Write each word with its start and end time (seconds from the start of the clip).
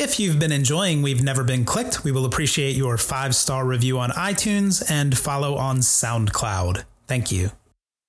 If 0.00 0.20
you've 0.20 0.38
been 0.38 0.52
enjoying 0.52 1.02
We've 1.02 1.24
Never 1.24 1.42
Been 1.42 1.64
Clicked, 1.64 2.04
we 2.04 2.12
will 2.12 2.24
appreciate 2.24 2.76
your 2.76 2.96
five 2.96 3.34
star 3.34 3.66
review 3.66 3.98
on 3.98 4.10
iTunes 4.10 4.88
and 4.88 5.18
follow 5.18 5.56
on 5.56 5.78
SoundCloud. 5.78 6.84
Thank 7.08 7.32
you. 7.32 7.50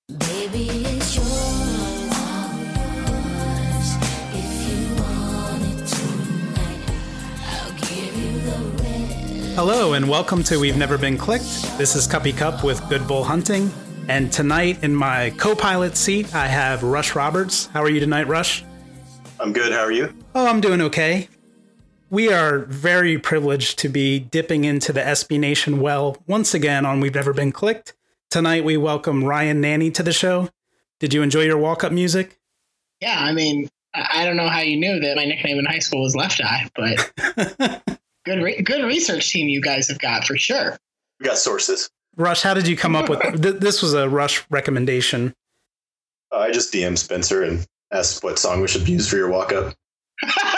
Baby, 0.06 0.68
it's 0.68 1.16
yours, 1.16 1.26
all 2.14 2.54
yours. 2.60 3.96
If 4.32 4.68
you 4.70 5.02
want 5.02 5.64
it 5.64 5.84
tonight, 5.88 6.80
I'll 7.48 7.72
give 7.72 8.16
you 8.16 8.38
the 8.38 8.82
red. 8.84 9.56
Hello, 9.56 9.94
and 9.94 10.08
welcome 10.08 10.44
to 10.44 10.60
We've 10.60 10.76
Never 10.76 10.96
Been 10.96 11.18
Clicked. 11.18 11.76
This 11.76 11.96
is 11.96 12.06
Cuppy 12.06 12.36
Cup 12.36 12.62
with 12.62 12.88
Good 12.88 13.08
Bull 13.08 13.24
Hunting. 13.24 13.68
And 14.06 14.32
tonight, 14.32 14.84
in 14.84 14.94
my 14.94 15.30
co 15.38 15.56
pilot 15.56 15.96
seat, 15.96 16.32
I 16.36 16.46
have 16.46 16.84
Rush 16.84 17.16
Roberts. 17.16 17.66
How 17.66 17.82
are 17.82 17.90
you 17.90 17.98
tonight, 17.98 18.28
Rush? 18.28 18.62
I'm 19.40 19.52
good. 19.52 19.72
How 19.72 19.80
are 19.80 19.90
you? 19.90 20.14
Oh, 20.36 20.46
I'm 20.46 20.60
doing 20.60 20.80
okay. 20.82 21.28
We 22.10 22.32
are 22.32 22.58
very 22.58 23.18
privileged 23.18 23.78
to 23.78 23.88
be 23.88 24.18
dipping 24.18 24.64
into 24.64 24.92
the 24.92 25.00
SB 25.00 25.38
Nation 25.38 25.80
well 25.80 26.16
once 26.26 26.54
again 26.54 26.84
on 26.84 26.98
We've 26.98 27.14
Never 27.14 27.32
Been 27.32 27.52
Clicked. 27.52 27.94
Tonight, 28.30 28.64
we 28.64 28.76
welcome 28.76 29.22
Ryan 29.22 29.62
Nanney 29.62 29.94
to 29.94 30.02
the 30.02 30.12
show. 30.12 30.48
Did 30.98 31.14
you 31.14 31.22
enjoy 31.22 31.42
your 31.42 31.56
walk 31.56 31.84
up 31.84 31.92
music? 31.92 32.40
Yeah, 33.00 33.16
I 33.16 33.32
mean, 33.32 33.68
I 33.94 34.22
I 34.22 34.24
don't 34.24 34.36
know 34.36 34.48
how 34.48 34.58
you 34.58 34.76
knew 34.76 34.98
that 34.98 35.16
my 35.16 35.24
nickname 35.24 35.60
in 35.60 35.66
high 35.66 35.78
school 35.78 36.02
was 36.02 36.16
Left 36.16 36.40
Eye, 36.40 36.68
but 36.74 37.12
good, 38.24 38.42
re- 38.42 38.60
good 38.60 38.84
research 38.84 39.30
team 39.30 39.48
you 39.48 39.62
guys 39.62 39.86
have 39.86 40.00
got 40.00 40.24
for 40.24 40.36
sure. 40.36 40.76
We 41.20 41.26
got 41.26 41.38
sources. 41.38 41.90
Rush, 42.16 42.42
how 42.42 42.54
did 42.54 42.66
you 42.66 42.76
come 42.76 42.96
up 42.96 43.08
with 43.08 43.20
th- 43.40 43.60
this? 43.60 43.82
Was 43.82 43.94
a 43.94 44.08
Rush 44.08 44.44
recommendation. 44.50 45.32
Uh, 46.32 46.38
I 46.38 46.50
just 46.50 46.74
DM 46.74 46.98
Spencer 46.98 47.44
and 47.44 47.64
asked 47.92 48.24
what 48.24 48.36
song 48.36 48.60
we 48.60 48.66
should 48.66 48.88
use 48.88 49.08
for 49.08 49.16
your 49.16 49.30
walk 49.30 49.52
up. 49.52 49.74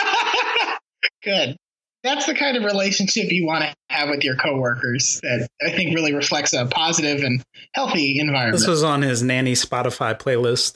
good. 1.23 1.55
That's 2.03 2.25
the 2.25 2.33
kind 2.33 2.57
of 2.57 2.63
relationship 2.63 3.31
you 3.31 3.45
want 3.45 3.63
to 3.63 3.73
have 3.89 4.09
with 4.09 4.23
your 4.23 4.35
coworkers 4.35 5.21
that 5.21 5.47
I 5.65 5.69
think 5.69 5.95
really 5.95 6.13
reflects 6.13 6.51
a 6.51 6.65
positive 6.65 7.23
and 7.23 7.41
healthy 7.73 8.19
environment. 8.19 8.59
This 8.59 8.67
was 8.67 8.83
on 8.83 9.01
his 9.01 9.23
nanny 9.23 9.53
Spotify 9.53 10.17
playlist. 10.19 10.75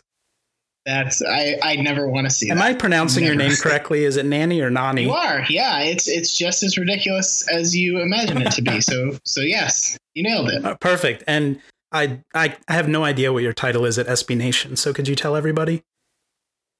That's 0.85 1.21
I 1.21 1.57
I 1.61 1.75
never 1.75 2.07
want 2.07 2.27
to 2.27 2.29
see 2.33 2.49
Am 2.49 2.57
that. 2.57 2.65
I 2.65 2.73
pronouncing 2.73 3.25
your 3.25 3.35
name 3.35 3.51
correctly? 3.61 4.05
Is 4.05 4.15
it 4.15 4.25
Nanny 4.25 4.61
or 4.61 4.69
Nani? 4.69 5.03
You 5.03 5.11
are, 5.11 5.45
yeah. 5.49 5.79
It's 5.79 6.07
it's 6.07 6.37
just 6.37 6.63
as 6.63 6.77
ridiculous 6.77 7.45
as 7.49 7.75
you 7.75 7.99
imagine 7.99 8.41
it 8.41 8.51
to 8.53 8.61
be. 8.61 8.79
So 8.79 9.17
so 9.25 9.41
yes, 9.41 9.97
you 10.13 10.23
nailed 10.23 10.49
it. 10.49 10.63
Uh, 10.63 10.75
perfect. 10.75 11.25
And 11.27 11.59
I, 11.91 12.21
I 12.33 12.55
I 12.69 12.73
have 12.73 12.87
no 12.87 13.03
idea 13.03 13.33
what 13.33 13.43
your 13.43 13.51
title 13.51 13.83
is 13.83 13.99
at 13.99 14.07
SB 14.07 14.37
Nation. 14.37 14.77
So 14.77 14.93
could 14.93 15.09
you 15.09 15.15
tell 15.15 15.35
everybody? 15.35 15.83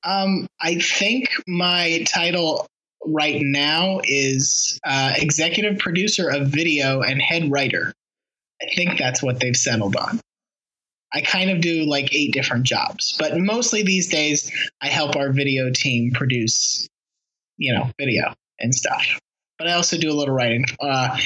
Um, 0.06 0.48
I 0.62 0.76
think 0.76 1.32
my 1.46 2.06
title 2.08 2.66
right 3.08 3.42
now 3.42 4.02
is 4.04 4.80
uh, 4.86 5.14
executive 5.16 5.80
producer 5.80 6.30
of 6.30 6.48
video 6.48 7.02
and 7.02 7.22
head 7.22 7.50
writer. 7.52 7.94
I 8.62 8.66
think 8.76 8.98
that's 8.98 9.24
what 9.24 9.40
they've 9.40 9.56
settled 9.56 9.96
on. 9.96 10.20
I 11.14 11.22
kind 11.22 11.50
of 11.50 11.62
do 11.62 11.86
like 11.86 12.14
eight 12.14 12.34
different 12.34 12.66
jobs, 12.66 13.16
but 13.18 13.38
mostly 13.38 13.82
these 13.82 14.10
days 14.10 14.52
I 14.82 14.88
help 14.88 15.16
our 15.16 15.32
video 15.32 15.72
team 15.72 16.12
produce, 16.12 16.88
you 17.58 17.74
know, 17.74 17.90
video 17.98 18.34
and 18.60 18.76
stuff. 18.76 19.20
But 19.58 19.68
I 19.68 19.74
also 19.74 19.98
do 19.98 20.12
a 20.12 20.14
little 20.14 20.36
writing 20.36 20.66
uh, 20.82 21.18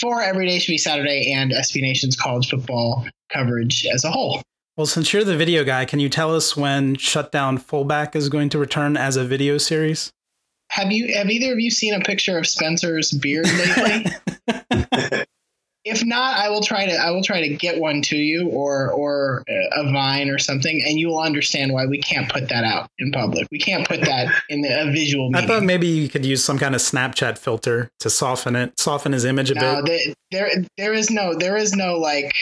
for 0.00 0.22
Everyday 0.22 0.58
Should 0.58 0.72
Be 0.72 0.78
Saturday 0.78 1.32
and 1.32 1.50
SB 1.50 1.82
Nation's 1.82 2.16
college 2.16 2.48
football 2.48 3.06
coverage 3.30 3.86
as 3.92 4.04
a 4.04 4.10
whole. 4.10 4.40
Well, 4.76 4.86
since 4.86 5.12
you're 5.12 5.24
the 5.24 5.36
video 5.36 5.64
guy, 5.64 5.84
can 5.84 6.00
you 6.00 6.08
tell 6.08 6.34
us 6.34 6.56
when 6.56 6.96
Shutdown 6.96 7.58
Fullback 7.58 8.16
is 8.16 8.28
going 8.28 8.48
to 8.50 8.58
return 8.58 8.96
as 8.96 9.16
a 9.16 9.24
video 9.24 9.58
series? 9.58 10.12
Have 10.74 10.90
you 10.90 11.14
have 11.14 11.30
either 11.30 11.52
of 11.52 11.60
you 11.60 11.70
seen 11.70 11.94
a 11.94 12.00
picture 12.00 12.36
of 12.36 12.48
Spencer's 12.48 13.12
beard 13.12 13.46
lately? 13.46 14.06
if 15.84 16.04
not, 16.04 16.36
I 16.36 16.48
will 16.48 16.62
try 16.62 16.84
to 16.84 16.92
I 16.92 17.12
will 17.12 17.22
try 17.22 17.46
to 17.46 17.54
get 17.54 17.78
one 17.78 18.02
to 18.02 18.16
you 18.16 18.48
or 18.48 18.90
or 18.90 19.44
a 19.48 19.84
vine 19.92 20.30
or 20.30 20.38
something, 20.38 20.82
and 20.84 20.98
you 20.98 21.06
will 21.06 21.20
understand 21.20 21.72
why 21.72 21.86
we 21.86 21.98
can't 21.98 22.28
put 22.28 22.48
that 22.48 22.64
out 22.64 22.88
in 22.98 23.12
public. 23.12 23.46
We 23.52 23.60
can't 23.60 23.86
put 23.86 24.00
that 24.00 24.34
in 24.48 24.62
the, 24.62 24.82
a 24.82 24.90
visual 24.90 25.30
I 25.36 25.46
thought 25.46 25.62
maybe 25.62 25.86
you 25.86 26.08
could 26.08 26.26
use 26.26 26.42
some 26.42 26.58
kind 26.58 26.74
of 26.74 26.80
Snapchat 26.80 27.38
filter 27.38 27.88
to 28.00 28.10
soften 28.10 28.56
it, 28.56 28.72
soften 28.76 29.12
his 29.12 29.24
image 29.24 29.52
a 29.52 29.54
no, 29.54 29.80
bit. 29.84 30.16
there, 30.32 30.48
there 30.48 30.64
there 30.76 30.92
is 30.92 31.08
no 31.08 31.34
there 31.34 31.56
is 31.56 31.72
no 31.76 31.98
like 31.98 32.34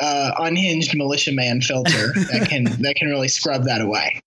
uh, 0.00 0.32
unhinged 0.38 0.96
militiaman 0.96 1.60
filter 1.60 2.14
that 2.30 2.46
can 2.48 2.64
that 2.64 2.94
can 2.96 3.08
really 3.08 3.28
scrub 3.28 3.64
that 3.64 3.82
away. 3.82 4.18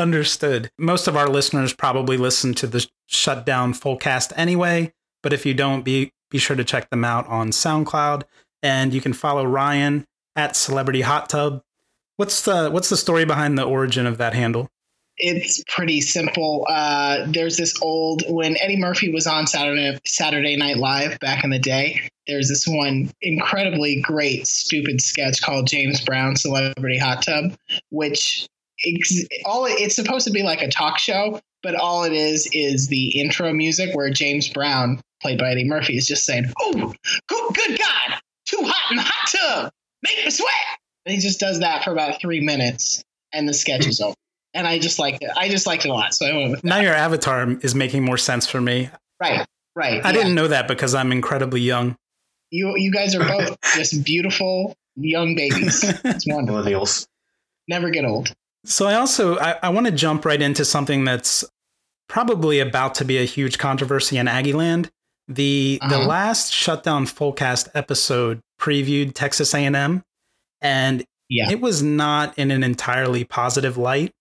Understood. 0.00 0.70
Most 0.78 1.08
of 1.08 1.14
our 1.14 1.28
listeners 1.28 1.74
probably 1.74 2.16
listen 2.16 2.54
to 2.54 2.66
the 2.66 2.88
Shutdown 3.06 3.74
Fullcast 3.74 4.32
anyway, 4.34 4.94
but 5.22 5.34
if 5.34 5.44
you 5.44 5.52
don't, 5.52 5.84
be 5.84 6.10
be 6.30 6.38
sure 6.38 6.56
to 6.56 6.64
check 6.64 6.88
them 6.88 7.04
out 7.04 7.26
on 7.26 7.50
SoundCloud, 7.50 8.22
and 8.62 8.94
you 8.94 9.02
can 9.02 9.12
follow 9.12 9.44
Ryan 9.44 10.06
at 10.34 10.56
Celebrity 10.56 11.02
Hot 11.02 11.28
Tub. 11.28 11.60
What's 12.16 12.40
the 12.40 12.70
what's 12.70 12.88
the 12.88 12.96
story 12.96 13.26
behind 13.26 13.58
the 13.58 13.64
origin 13.64 14.06
of 14.06 14.16
that 14.16 14.32
handle? 14.32 14.70
it's 15.20 15.62
pretty 15.68 16.00
simple. 16.00 16.66
Uh, 16.68 17.26
there's 17.28 17.58
this 17.58 17.74
old 17.82 18.22
when 18.28 18.56
Eddie 18.62 18.78
Murphy 18.78 19.12
was 19.12 19.26
on 19.26 19.46
Saturday 19.46 19.98
Saturday 20.06 20.56
Night 20.56 20.78
Live 20.78 21.18
back 21.20 21.44
in 21.44 21.50
the 21.50 21.58
day. 21.58 22.08
There's 22.26 22.48
this 22.48 22.66
one 22.66 23.10
incredibly 23.20 24.00
great 24.00 24.46
stupid 24.46 25.02
sketch 25.02 25.42
called 25.42 25.66
James 25.66 26.02
Brown 26.02 26.36
Celebrity 26.36 26.96
Hot 26.96 27.22
Tub, 27.22 27.54
which 27.90 28.48
ex- 28.86 29.24
all 29.44 29.66
it- 29.66 29.78
it's 29.80 29.94
supposed 29.94 30.26
to 30.26 30.32
be 30.32 30.42
like 30.42 30.62
a 30.62 30.68
talk 30.68 30.98
show, 30.98 31.40
but 31.62 31.74
all 31.74 32.04
it 32.04 32.12
is 32.12 32.48
is 32.52 32.88
the 32.88 33.20
intro 33.20 33.52
music 33.52 33.94
where 33.94 34.10
James 34.10 34.48
Brown, 34.48 35.00
played 35.22 35.38
by 35.38 35.50
Eddie 35.52 35.64
Murphy, 35.64 35.96
is 35.96 36.06
just 36.06 36.24
saying, 36.24 36.52
"Oh, 36.60 36.94
good, 37.28 37.54
good 37.54 37.78
God, 37.78 38.20
too 38.46 38.60
hot 38.62 38.90
in 38.90 38.96
the 38.96 39.02
hot 39.02 39.28
tub, 39.28 39.72
make 40.02 40.24
me 40.24 40.30
sweat." 40.30 40.50
And 41.06 41.14
he 41.14 41.20
just 41.20 41.40
does 41.40 41.60
that 41.60 41.84
for 41.84 41.92
about 41.92 42.20
three 42.20 42.40
minutes, 42.40 43.02
and 43.32 43.48
the 43.48 43.54
sketch 43.54 43.86
is 43.86 44.00
over 44.00 44.14
and 44.54 44.66
I 44.66 44.78
just 44.78 44.98
liked 44.98 45.22
it. 45.22 45.30
I 45.36 45.48
just 45.48 45.66
liked 45.66 45.84
it 45.84 45.88
a 45.90 45.92
lot, 45.94 46.14
so 46.14 46.26
I 46.26 46.36
went 46.36 46.50
with 46.50 46.64
Now 46.64 46.80
your 46.80 46.94
avatar 46.94 47.56
is 47.62 47.74
making 47.74 48.04
more 48.04 48.18
sense 48.18 48.46
for 48.46 48.60
me. 48.60 48.90
Right, 49.20 49.46
right. 49.76 50.04
I 50.04 50.08
yeah. 50.08 50.12
didn't 50.12 50.34
know 50.34 50.48
that 50.48 50.66
because 50.68 50.94
I'm 50.94 51.12
incredibly 51.12 51.60
young. 51.60 51.96
You 52.50 52.74
you 52.76 52.90
guys 52.90 53.14
are 53.14 53.24
both 53.26 53.56
just 53.74 54.04
beautiful 54.04 54.74
young 54.96 55.36
babies. 55.36 55.84
It's 56.04 56.26
wonderful. 56.26 56.62
Millennials. 56.62 57.06
Never 57.68 57.90
get 57.90 58.04
old. 58.04 58.32
So 58.64 58.86
I 58.86 58.94
also 58.94 59.38
I, 59.38 59.58
I 59.62 59.68
want 59.70 59.86
to 59.86 59.92
jump 59.92 60.24
right 60.24 60.40
into 60.40 60.64
something 60.64 61.04
that's 61.04 61.44
probably 62.08 62.60
about 62.60 62.94
to 62.96 63.04
be 63.04 63.18
a 63.18 63.24
huge 63.24 63.58
controversy 63.58 64.18
in 64.18 64.28
Aggie 64.28 64.52
land. 64.52 64.90
The 65.28 65.78
the 65.88 65.96
Uh-huh. 65.96 66.06
last 66.06 66.52
shutdown 66.52 67.06
fullcast 67.06 67.68
episode 67.74 68.40
previewed 68.60 69.14
Texas 69.14 69.54
A&M 69.54 70.02
and 70.60 71.04
Yeah. 71.28 71.50
it 71.50 71.60
was 71.60 71.82
not 71.82 72.36
in 72.38 72.50
an 72.50 72.62
entirely 72.64 73.24
positive 73.24 73.76
light. 73.78 74.12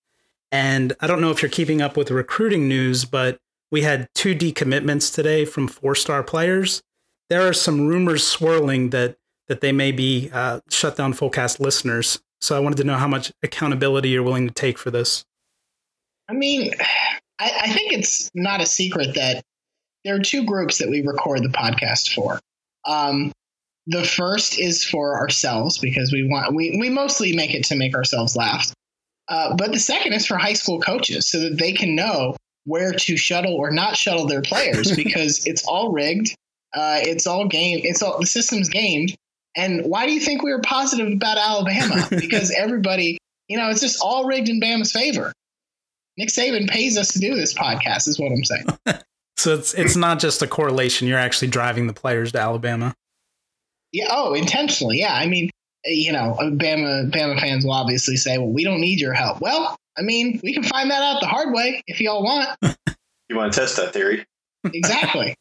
And 0.52 0.94
I 1.02 1.08
don't 1.08 1.20
know 1.22 1.32
if 1.32 1.42
you're 1.42 1.50
keeping 1.50 1.82
up 1.82 1.98
with 1.98 2.10
recruiting 2.12 2.68
news, 2.68 3.06
but 3.06 3.38
we 3.72 3.82
had 3.82 4.08
two 4.16 4.34
decommitments 4.36 5.14
today 5.14 5.46
from 5.46 5.68
four-star 5.68 6.24
players. 6.24 6.82
There 7.30 7.48
are 7.48 7.54
some 7.54 7.88
rumors 7.88 8.26
swirling 8.26 8.92
that 8.92 9.18
that 9.48 9.62
they 9.62 9.72
may 9.72 9.92
be 9.92 10.30
uh, 10.32 10.60
shutdown 10.70 11.14
fullcast 11.14 11.60
listeners. 11.60 12.20
So 12.42 12.56
I 12.56 12.60
wanted 12.60 12.78
to 12.78 12.84
know 12.84 12.96
how 12.96 13.08
much 13.08 13.32
accountability 13.44 14.10
you're 14.10 14.24
willing 14.24 14.48
to 14.48 14.54
take 14.54 14.78
for 14.78 14.92
this. 14.92 15.24
I 16.30 16.34
mean, 16.34 16.72
I, 17.40 17.52
I 17.64 17.74
think 17.74 17.92
it's 17.92 18.30
not 18.34 18.62
a 18.62 18.66
secret 18.66 19.16
that 19.16 19.44
there 20.06 20.16
are 20.16 20.20
two 20.20 20.46
groups 20.46 20.78
that 20.78 20.90
we 20.90 21.02
record 21.02 21.44
the 21.44 21.50
podcast 21.50 22.14
for. 22.14 22.40
Um, 22.86 23.32
the 23.88 24.04
first 24.04 24.60
is 24.60 24.84
for 24.84 25.18
ourselves 25.18 25.80
because 25.80 26.12
we 26.12 26.28
want 26.28 26.54
we 26.54 26.78
we 26.80 26.90
mostly 26.90 27.36
make 27.36 27.54
it 27.54 27.64
to 27.66 27.76
make 27.76 27.96
ourselves 27.96 28.36
laugh. 28.36 28.72
Uh, 29.28 29.56
but 29.56 29.72
the 29.72 29.80
second 29.80 30.14
is 30.14 30.26
for 30.26 30.38
high 30.38 30.54
school 30.54 30.80
coaches 30.80 31.26
so 31.26 31.40
that 31.40 31.58
they 31.58 31.72
can 31.72 31.96
know 31.96 32.36
where 32.66 32.92
to 32.92 33.18
shuttle 33.18 33.56
or 33.56 33.72
not 33.72 33.96
shuttle 33.96 34.28
their 34.28 34.42
players 34.42 34.92
because 34.96 35.46
it's 35.46 35.66
all 35.66 35.92
rigged. 35.92 36.36
Uh, 36.74 37.00
it's 37.02 37.26
all 37.26 37.48
game. 37.48 37.82
It's 37.84 38.04
all 38.04 38.20
the 38.20 38.28
system's 38.28 38.70
gamed. 38.70 39.16
And 39.60 39.86
why 39.86 40.06
do 40.06 40.14
you 40.14 40.20
think 40.20 40.42
we 40.42 40.52
were 40.52 40.62
positive 40.62 41.12
about 41.12 41.38
Alabama? 41.38 42.08
because 42.10 42.52
everybody, 42.52 43.18
you 43.48 43.58
know, 43.58 43.70
it's 43.70 43.82
just 43.82 44.02
all 44.02 44.26
rigged 44.26 44.50
in 44.50 44.62
Bama's 44.62 44.92
favor. 44.92 45.34
Nick 46.18 46.30
Saban 46.30 46.70
pays 46.70 46.98
us 46.98 47.14
to 47.14 47.20
do 47.20 47.36
this 47.36 47.54
podcast, 47.54 48.08
is 48.08 48.20
what 48.20 48.32
I'm 48.32 48.44
saying. 48.44 49.00
So 49.38 49.56
it's 49.56 49.74
it's 49.74 49.96
not 49.96 50.20
just 50.20 50.42
a 50.42 50.48
correlation. 50.48 51.08
You're 51.08 51.18
actually 51.18 51.48
driving 51.48 51.88
the 51.88 51.94
players 51.94 52.34
to 52.34 52.40
Alabama. 52.42 52.94
Yeah. 53.94 54.08
Oh, 54.10 54.34
intentionally. 54.34 55.00
Yeah. 55.00 55.14
I 55.14 55.28
mean, 55.28 55.50
you 55.86 56.12
know, 56.12 56.36
Bama 56.38 57.10
Bama 57.10 57.40
fans 57.40 57.64
will 57.64 57.72
obviously 57.72 58.18
say, 58.18 58.38
"Well, 58.38 58.52
we 58.52 58.66
don't 58.66 58.82
need 58.82 59.00
your 59.00 59.14
help." 59.14 59.40
Well, 59.40 59.78
I 59.98 60.02
mean, 60.02 60.42
we 60.44 60.54
can 60.54 60.64
find 60.64 60.92
that 60.92 61.02
out 61.02 61.22
the 61.22 61.28
hard 61.28 61.54
way 61.54 61.82
if 61.88 62.02
y'all 62.02 62.22
want. 62.22 62.50
You 63.30 63.36
want 63.36 63.54
to 63.54 63.60
test 63.60 63.78
that 63.78 63.94
theory? 63.94 64.26
Exactly. 64.74 65.36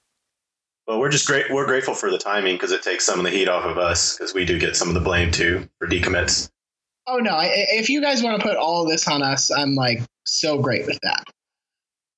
Well, 0.88 0.98
we're 0.98 1.10
just 1.10 1.26
great. 1.26 1.50
We're 1.50 1.66
grateful 1.66 1.94
for 1.94 2.10
the 2.10 2.16
timing 2.16 2.54
because 2.56 2.72
it 2.72 2.82
takes 2.82 3.04
some 3.04 3.18
of 3.18 3.24
the 3.24 3.30
heat 3.30 3.46
off 3.46 3.64
of 3.66 3.76
us 3.76 4.16
because 4.16 4.32
we 4.32 4.46
do 4.46 4.58
get 4.58 4.74
some 4.74 4.88
of 4.88 4.94
the 4.94 5.00
blame 5.00 5.30
too 5.30 5.68
for 5.78 5.86
decommits. 5.86 6.48
oh 7.06 7.18
no! 7.18 7.32
I, 7.32 7.50
if 7.52 7.90
you 7.90 8.00
guys 8.00 8.22
want 8.22 8.40
to 8.40 8.46
put 8.48 8.56
all 8.56 8.84
of 8.84 8.88
this 8.88 9.06
on 9.06 9.22
us, 9.22 9.50
I'm 9.50 9.74
like 9.74 10.00
so 10.24 10.58
great 10.58 10.86
with 10.86 10.98
that. 11.02 11.24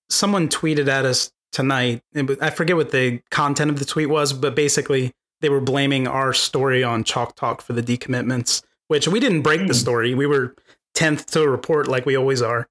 Someone 0.09 0.49
tweeted 0.49 0.87
at 0.87 1.05
us 1.05 1.33
tonight. 1.53 2.01
I 2.41 2.51
forget 2.51 2.77
what 2.77 2.93
the 2.93 3.21
content 3.33 3.71
of 3.73 3.81
the 3.81 3.85
tweet 3.85 4.09
was, 4.09 4.33
but 4.33 4.55
basically 4.55 5.13
they 5.41 5.49
were 5.49 5.61
blaming 5.61 6.07
our 6.07 6.33
story 6.33 6.85
on 6.85 7.03
Chalk 7.03 7.35
Talk 7.35 7.63
for 7.63 7.73
the 7.73 7.83
decommitments, 7.83 8.63
which 8.87 9.09
we 9.09 9.19
didn't 9.19 9.43
break 9.43 9.63
the 9.63 9.67
Hmm. 9.67 9.73
story. 9.73 10.15
We 10.15 10.27
were 10.27 10.55
tenth 10.95 11.27
to 11.33 11.49
report 11.49 11.89
like 11.89 12.07
we 12.07 12.17
always 12.17 12.41
are. 12.41 12.69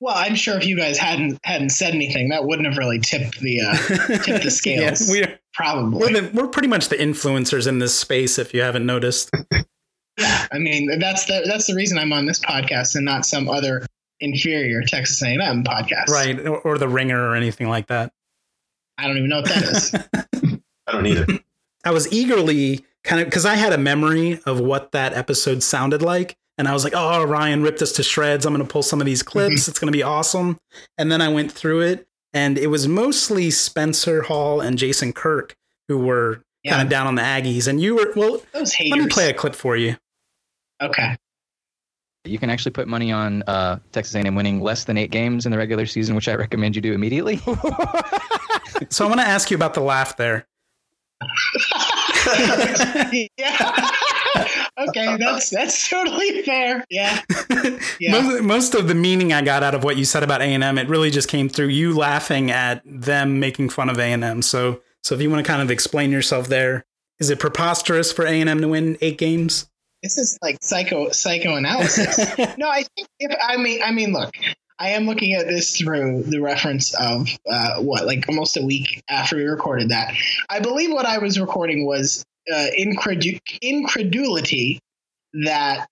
Well, 0.00 0.14
I'm 0.16 0.36
sure 0.36 0.56
if 0.56 0.64
you 0.64 0.76
guys 0.76 0.96
hadn't 0.96 1.38
hadn't 1.44 1.70
said 1.70 1.94
anything, 1.94 2.28
that 2.28 2.44
wouldn't 2.44 2.68
have 2.68 2.78
really 2.78 3.00
tipped 3.00 3.40
the 3.40 3.60
uh, 3.60 3.76
tipped 4.22 4.44
the 4.44 4.50
scales. 4.50 5.08
Yeah, 5.08 5.26
we're, 5.26 5.38
probably. 5.54 5.98
we're, 5.98 6.20
the, 6.20 6.30
we're 6.32 6.48
pretty 6.48 6.68
much 6.68 6.88
the 6.88 6.96
influencers 6.96 7.66
in 7.66 7.78
this 7.80 7.98
space. 7.98 8.38
If 8.38 8.54
you 8.54 8.62
haven't 8.62 8.86
noticed, 8.86 9.30
Yeah, 10.18 10.46
I 10.52 10.58
mean 10.58 10.98
that's 10.98 11.24
the 11.26 11.42
that's 11.46 11.66
the 11.66 11.74
reason 11.74 11.98
I'm 11.98 12.12
on 12.12 12.26
this 12.26 12.38
podcast 12.38 12.94
and 12.94 13.04
not 13.04 13.26
some 13.26 13.48
other 13.48 13.86
inferior 14.20 14.82
Texas 14.82 15.22
A&M 15.22 15.64
podcast. 15.64 16.08
right? 16.08 16.38
Or, 16.46 16.58
or 16.60 16.78
the 16.78 16.88
Ringer 16.88 17.28
or 17.30 17.34
anything 17.34 17.68
like 17.68 17.86
that. 17.88 18.12
I 18.98 19.06
don't 19.06 19.16
even 19.16 19.28
know 19.28 19.40
what 19.40 19.48
that 19.48 19.62
is. 19.62 19.94
I 20.86 20.92
don't 20.92 21.06
either. 21.06 21.26
I 21.84 21.90
was 21.92 22.12
eagerly 22.12 22.84
kind 23.04 23.20
of 23.20 23.26
because 23.28 23.46
I 23.46 23.54
had 23.54 23.72
a 23.72 23.78
memory 23.78 24.40
of 24.44 24.60
what 24.60 24.92
that 24.92 25.12
episode 25.14 25.62
sounded 25.62 26.02
like. 26.02 26.36
And 26.58 26.66
I 26.68 26.72
was 26.72 26.84
like, 26.84 26.92
oh, 26.96 27.24
Ryan 27.24 27.62
ripped 27.62 27.80
us 27.82 27.92
to 27.92 28.02
shreds. 28.02 28.44
I'm 28.44 28.52
going 28.52 28.66
to 28.66 28.70
pull 28.70 28.82
some 28.82 29.00
of 29.00 29.06
these 29.06 29.22
clips. 29.22 29.68
It's 29.68 29.78
going 29.78 29.92
to 29.92 29.96
be 29.96 30.02
awesome. 30.02 30.58
And 30.98 31.10
then 31.10 31.22
I 31.22 31.28
went 31.28 31.52
through 31.52 31.82
it, 31.82 32.06
and 32.34 32.58
it 32.58 32.66
was 32.66 32.88
mostly 32.88 33.50
Spencer 33.50 34.22
Hall 34.22 34.60
and 34.60 34.76
Jason 34.76 35.12
Kirk 35.12 35.54
who 35.86 35.98
were 35.98 36.42
Yeah, 36.64 36.72
kind 36.72 36.82
of 36.82 36.88
down 36.90 37.06
on 37.06 37.14
the 37.14 37.22
Aggies. 37.22 37.68
And 37.68 37.80
you 37.80 37.94
were, 37.96 38.12
well, 38.16 38.42
those 38.52 38.72
haters. 38.72 38.98
let 38.98 39.04
me 39.04 39.08
play 39.08 39.30
a 39.30 39.34
clip 39.34 39.54
for 39.54 39.76
you. 39.76 39.96
okay. 40.82 41.16
You 42.24 42.38
can 42.38 42.50
actually 42.50 42.72
put 42.72 42.88
money 42.88 43.10
on 43.10 43.42
uh, 43.46 43.78
Texas 43.92 44.14
A&M 44.16 44.34
winning 44.34 44.60
less 44.60 44.84
than 44.84 44.98
eight 44.98 45.10
games 45.10 45.46
in 45.46 45.52
the 45.52 45.56
regular 45.56 45.86
season, 45.86 46.14
which 46.14 46.28
I 46.28 46.34
recommend 46.34 46.76
you 46.76 46.82
do 46.82 46.92
immediately. 46.92 47.40
So 48.90 49.04
I 49.04 49.08
want 49.08 49.20
to 49.20 49.26
ask 49.26 49.50
you 49.50 49.56
about 49.56 49.74
the 49.74 49.80
laugh 49.80 50.16
there. 50.16 50.46
yeah. 53.36 53.90
Okay, 54.78 55.16
that's 55.16 55.50
that's 55.50 55.88
totally 55.88 56.42
fair. 56.42 56.84
Yeah. 56.90 57.20
Yeah. 58.00 58.12
Most, 58.12 58.42
most 58.42 58.74
of 58.74 58.86
the 58.86 58.94
meaning 58.94 59.32
I 59.32 59.42
got 59.42 59.62
out 59.64 59.74
of 59.74 59.82
what 59.82 59.96
you 59.96 60.04
said 60.04 60.22
about 60.22 60.40
A&M, 60.40 60.78
it 60.78 60.88
really 60.88 61.10
just 61.10 61.28
came 61.28 61.48
through 61.48 61.68
you 61.68 61.96
laughing 61.96 62.50
at 62.50 62.80
them 62.84 63.40
making 63.40 63.70
fun 63.70 63.88
of 63.88 63.98
A&M. 63.98 64.42
So, 64.42 64.80
so 65.02 65.14
if 65.14 65.20
you 65.20 65.28
want 65.28 65.44
to 65.44 65.50
kind 65.50 65.60
of 65.60 65.70
explain 65.70 66.12
yourself 66.12 66.46
there, 66.46 66.84
is 67.18 67.30
it 67.30 67.40
preposterous 67.40 68.12
for 68.12 68.24
A&M 68.24 68.60
to 68.60 68.68
win 68.68 68.96
eight 69.00 69.18
games? 69.18 69.68
This 70.02 70.16
is 70.16 70.38
like 70.42 70.58
psycho 70.62 71.10
psychoanalysis. 71.10 72.18
no, 72.58 72.68
I 72.68 72.84
think 72.94 73.08
if 73.18 73.36
I 73.42 73.56
mean 73.56 73.82
I 73.82 73.90
mean 73.90 74.12
look, 74.12 74.32
I 74.78 74.90
am 74.90 75.06
looking 75.06 75.34
at 75.34 75.48
this 75.48 75.76
through 75.76 76.22
the 76.22 76.40
reference 76.40 76.94
of 76.94 77.28
uh, 77.50 77.80
what 77.80 78.06
like 78.06 78.28
almost 78.28 78.56
a 78.56 78.62
week 78.62 79.02
after 79.08 79.36
we 79.36 79.44
recorded 79.44 79.88
that. 79.90 80.14
I 80.48 80.60
believe 80.60 80.92
what 80.92 81.06
I 81.06 81.18
was 81.18 81.40
recording 81.40 81.84
was 81.84 82.24
uh, 82.52 82.66
incredu- 82.78 83.40
incredulity 83.60 84.80
that 85.44 85.86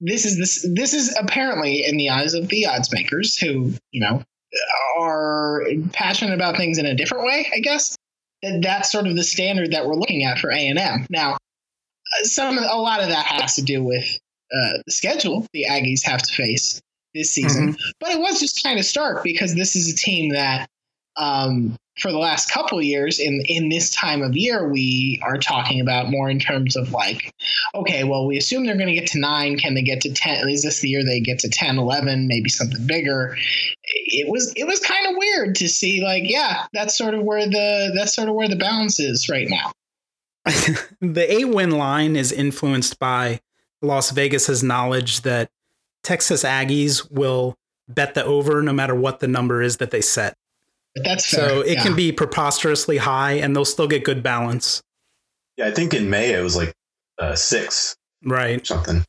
this 0.00 0.24
is 0.24 0.38
this 0.38 0.66
this 0.74 0.94
is 0.94 1.16
apparently 1.18 1.84
in 1.84 1.96
the 1.96 2.10
eyes 2.10 2.34
of 2.34 2.48
the 2.48 2.66
odds 2.66 2.92
makers 2.92 3.36
who 3.36 3.72
you 3.90 4.00
know 4.00 4.22
are 4.98 5.62
passionate 5.92 6.34
about 6.34 6.56
things 6.56 6.78
in 6.78 6.86
a 6.86 6.94
different 6.94 7.24
way. 7.24 7.46
I 7.54 7.60
guess 7.60 7.96
that 8.42 8.62
that's 8.62 8.92
sort 8.92 9.06
of 9.06 9.16
the 9.16 9.24
standard 9.24 9.72
that 9.72 9.86
we're 9.86 9.96
looking 9.96 10.24
at 10.24 10.38
for 10.38 10.50
A 10.50 10.68
and 10.68 10.78
M 10.78 11.06
now 11.10 11.36
some 12.22 12.58
a 12.58 12.76
lot 12.76 13.02
of 13.02 13.08
that 13.08 13.26
has 13.26 13.54
to 13.56 13.62
do 13.62 13.82
with 13.82 14.04
uh, 14.52 14.78
the 14.86 14.92
schedule 14.92 15.46
the 15.52 15.66
Aggies 15.68 16.04
have 16.04 16.22
to 16.22 16.32
face 16.32 16.80
this 17.14 17.32
season. 17.32 17.76
But 18.00 18.10
it 18.10 18.20
was 18.20 18.40
just 18.40 18.62
kind 18.62 18.78
of 18.78 18.84
stark 18.84 19.22
because 19.22 19.54
this 19.54 19.76
is 19.76 19.92
a 19.92 19.96
team 19.96 20.30
that, 20.32 20.68
um, 21.18 21.76
for 21.98 22.12
the 22.12 22.18
last 22.18 22.50
couple 22.50 22.80
years, 22.80 23.18
in 23.18 23.42
in 23.46 23.68
this 23.68 23.90
time 23.90 24.22
of 24.22 24.36
year, 24.36 24.68
we 24.68 25.20
are 25.24 25.36
talking 25.36 25.80
about 25.80 26.10
more 26.10 26.30
in 26.30 26.38
terms 26.38 26.76
of 26.76 26.92
like, 26.92 27.34
okay, 27.74 28.04
well, 28.04 28.26
we 28.26 28.36
assume 28.36 28.64
they're 28.64 28.76
going 28.76 28.88
to 28.88 28.94
get 28.94 29.08
to 29.10 29.18
nine. 29.18 29.58
Can 29.58 29.74
they 29.74 29.82
get 29.82 30.00
to 30.02 30.12
ten? 30.12 30.48
Is 30.48 30.62
this 30.62 30.80
the 30.80 30.88
year 30.88 31.04
they 31.04 31.20
get 31.20 31.40
to 31.40 31.48
10, 31.48 31.78
11, 31.78 32.28
maybe 32.28 32.48
something 32.48 32.86
bigger? 32.86 33.36
It 33.84 34.30
was 34.30 34.52
it 34.56 34.66
was 34.66 34.78
kind 34.80 35.06
of 35.08 35.16
weird 35.16 35.56
to 35.56 35.68
see 35.68 36.02
like, 36.02 36.22
yeah, 36.24 36.66
that's 36.72 36.96
sort 36.96 37.14
of 37.14 37.22
where 37.22 37.46
the 37.46 37.92
that's 37.96 38.14
sort 38.14 38.28
of 38.28 38.34
where 38.34 38.48
the 38.48 38.56
balance 38.56 39.00
is 39.00 39.28
right 39.28 39.48
now. 39.48 39.72
the 41.00 41.26
eight 41.28 41.48
win 41.48 41.72
line 41.72 42.16
is 42.16 42.30
influenced 42.30 42.98
by 42.98 43.40
Las 43.82 44.10
Vegas's 44.12 44.62
knowledge 44.62 45.22
that 45.22 45.50
Texas 46.04 46.44
Aggies 46.44 47.10
will 47.10 47.56
bet 47.88 48.14
the 48.14 48.24
over 48.24 48.62
no 48.62 48.72
matter 48.72 48.94
what 48.94 49.20
the 49.20 49.28
number 49.28 49.62
is 49.62 49.78
that 49.78 49.90
they 49.90 50.00
set. 50.00 50.37
But 50.98 51.04
that's 51.04 51.30
fair. 51.30 51.48
So 51.48 51.60
it 51.60 51.74
yeah. 51.74 51.82
can 51.82 51.96
be 51.96 52.12
preposterously 52.12 52.96
high 52.98 53.32
and 53.32 53.54
they'll 53.54 53.64
still 53.64 53.88
get 53.88 54.04
good 54.04 54.22
balance. 54.22 54.82
Yeah, 55.56 55.66
I 55.66 55.70
think 55.70 55.94
in 55.94 56.08
May 56.10 56.32
it 56.34 56.42
was 56.42 56.56
like 56.56 56.72
uh, 57.18 57.34
six 57.34 57.96
Right. 58.24 58.64
something. 58.66 59.04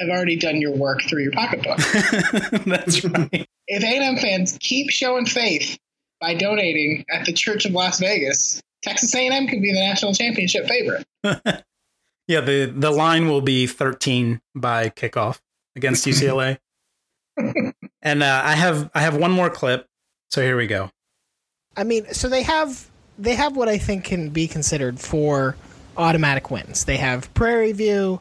I've 0.00 0.08
already 0.08 0.36
done 0.36 0.60
your 0.60 0.72
work 0.76 1.02
through 1.08 1.22
your 1.22 1.32
pocketbook. 1.32 1.76
That's 2.64 3.04
right. 3.04 3.46
if 3.68 3.82
A&M 3.84 4.16
fans 4.16 4.56
keep 4.60 4.90
showing 4.90 5.26
faith 5.26 5.78
by 6.20 6.34
donating 6.34 7.04
at 7.10 7.26
the 7.26 7.32
Church 7.32 7.66
of 7.66 7.72
Las 7.72 8.00
Vegas, 8.00 8.62
Texas 8.82 9.14
A&M 9.14 9.46
could 9.46 9.60
be 9.60 9.72
the 9.72 9.80
national 9.80 10.14
championship 10.14 10.66
favorite. 10.66 11.06
Yeah, 12.30 12.42
the, 12.42 12.66
the 12.66 12.92
line 12.92 13.28
will 13.28 13.40
be 13.40 13.66
13 13.66 14.40
by 14.54 14.90
kickoff 14.90 15.40
against 15.74 16.06
UCLA. 16.06 16.58
and 17.36 18.22
uh, 18.22 18.42
I 18.44 18.54
have 18.54 18.88
I 18.94 19.00
have 19.00 19.16
one 19.16 19.32
more 19.32 19.50
clip. 19.50 19.88
So 20.30 20.40
here 20.40 20.56
we 20.56 20.68
go. 20.68 20.92
I 21.76 21.84
mean, 21.84 22.06
so 22.12 22.28
they 22.28 22.42
have 22.42 22.86
they 23.18 23.34
have 23.34 23.56
what 23.56 23.68
I 23.68 23.78
think 23.78 24.04
can 24.04 24.30
be 24.30 24.48
considered 24.48 24.98
four 24.98 25.56
automatic 25.96 26.50
wins. 26.50 26.84
They 26.84 26.96
have 26.96 27.32
Prairie 27.34 27.72
View, 27.72 28.20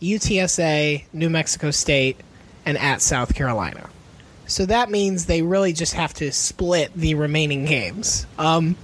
UTSA, 0.00 1.04
New 1.12 1.28
Mexico 1.30 1.70
State, 1.70 2.18
and 2.64 2.78
at 2.78 3.00
South 3.02 3.34
Carolina. 3.34 3.88
So 4.46 4.64
that 4.66 4.90
means 4.90 5.26
they 5.26 5.42
really 5.42 5.72
just 5.72 5.94
have 5.94 6.14
to 6.14 6.30
split 6.32 6.92
the 6.94 7.14
remaining 7.14 7.64
games. 7.64 8.26
Um, 8.38 8.76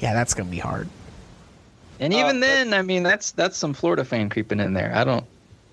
yeah, 0.00 0.12
that's 0.12 0.34
gonna 0.34 0.50
be 0.50 0.58
hard. 0.58 0.88
and 1.98 2.12
even 2.12 2.40
then, 2.40 2.74
I 2.74 2.82
mean, 2.82 3.02
that's 3.02 3.32
that's 3.32 3.56
some 3.56 3.72
Florida 3.74 4.04
fan 4.04 4.28
creeping 4.28 4.60
in 4.60 4.74
there. 4.74 4.92
I 4.94 5.04
don't. 5.04 5.24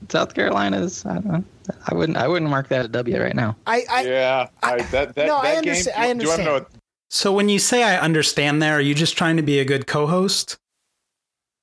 South 0.07 0.33
Carolina's. 0.33 1.05
I 1.05 1.15
don't. 1.15 1.25
know. 1.25 1.43
I 1.85 1.93
wouldn't. 1.93 2.17
I 2.17 2.27
wouldn't 2.27 2.49
mark 2.49 2.69
that 2.69 2.85
a 2.85 2.87
W 2.87 3.21
right 3.21 3.35
now. 3.35 3.57
I, 3.67 3.83
I 3.91 4.03
yeah, 4.05 4.47
I, 4.63 4.81
that 4.83 5.13
that, 5.15 5.27
no, 5.27 5.35
I 5.37 5.55
that 5.55 5.63
game. 5.63 5.71
understand- 5.71 5.95
do- 5.95 6.01
I 6.01 6.13
Do 6.13 6.23
you 6.23 6.29
want 6.29 6.39
to 6.39 6.45
know? 6.45 6.78
So 7.09 7.31
when 7.31 7.49
you 7.49 7.59
say 7.59 7.83
I 7.83 7.97
understand 7.97 8.61
there, 8.61 8.73
are 8.77 8.81
you 8.81 8.93
just 8.93 9.17
trying 9.17 9.37
to 9.37 9.43
be 9.43 9.59
a 9.59 9.65
good 9.65 9.87
co-host? 9.87 10.57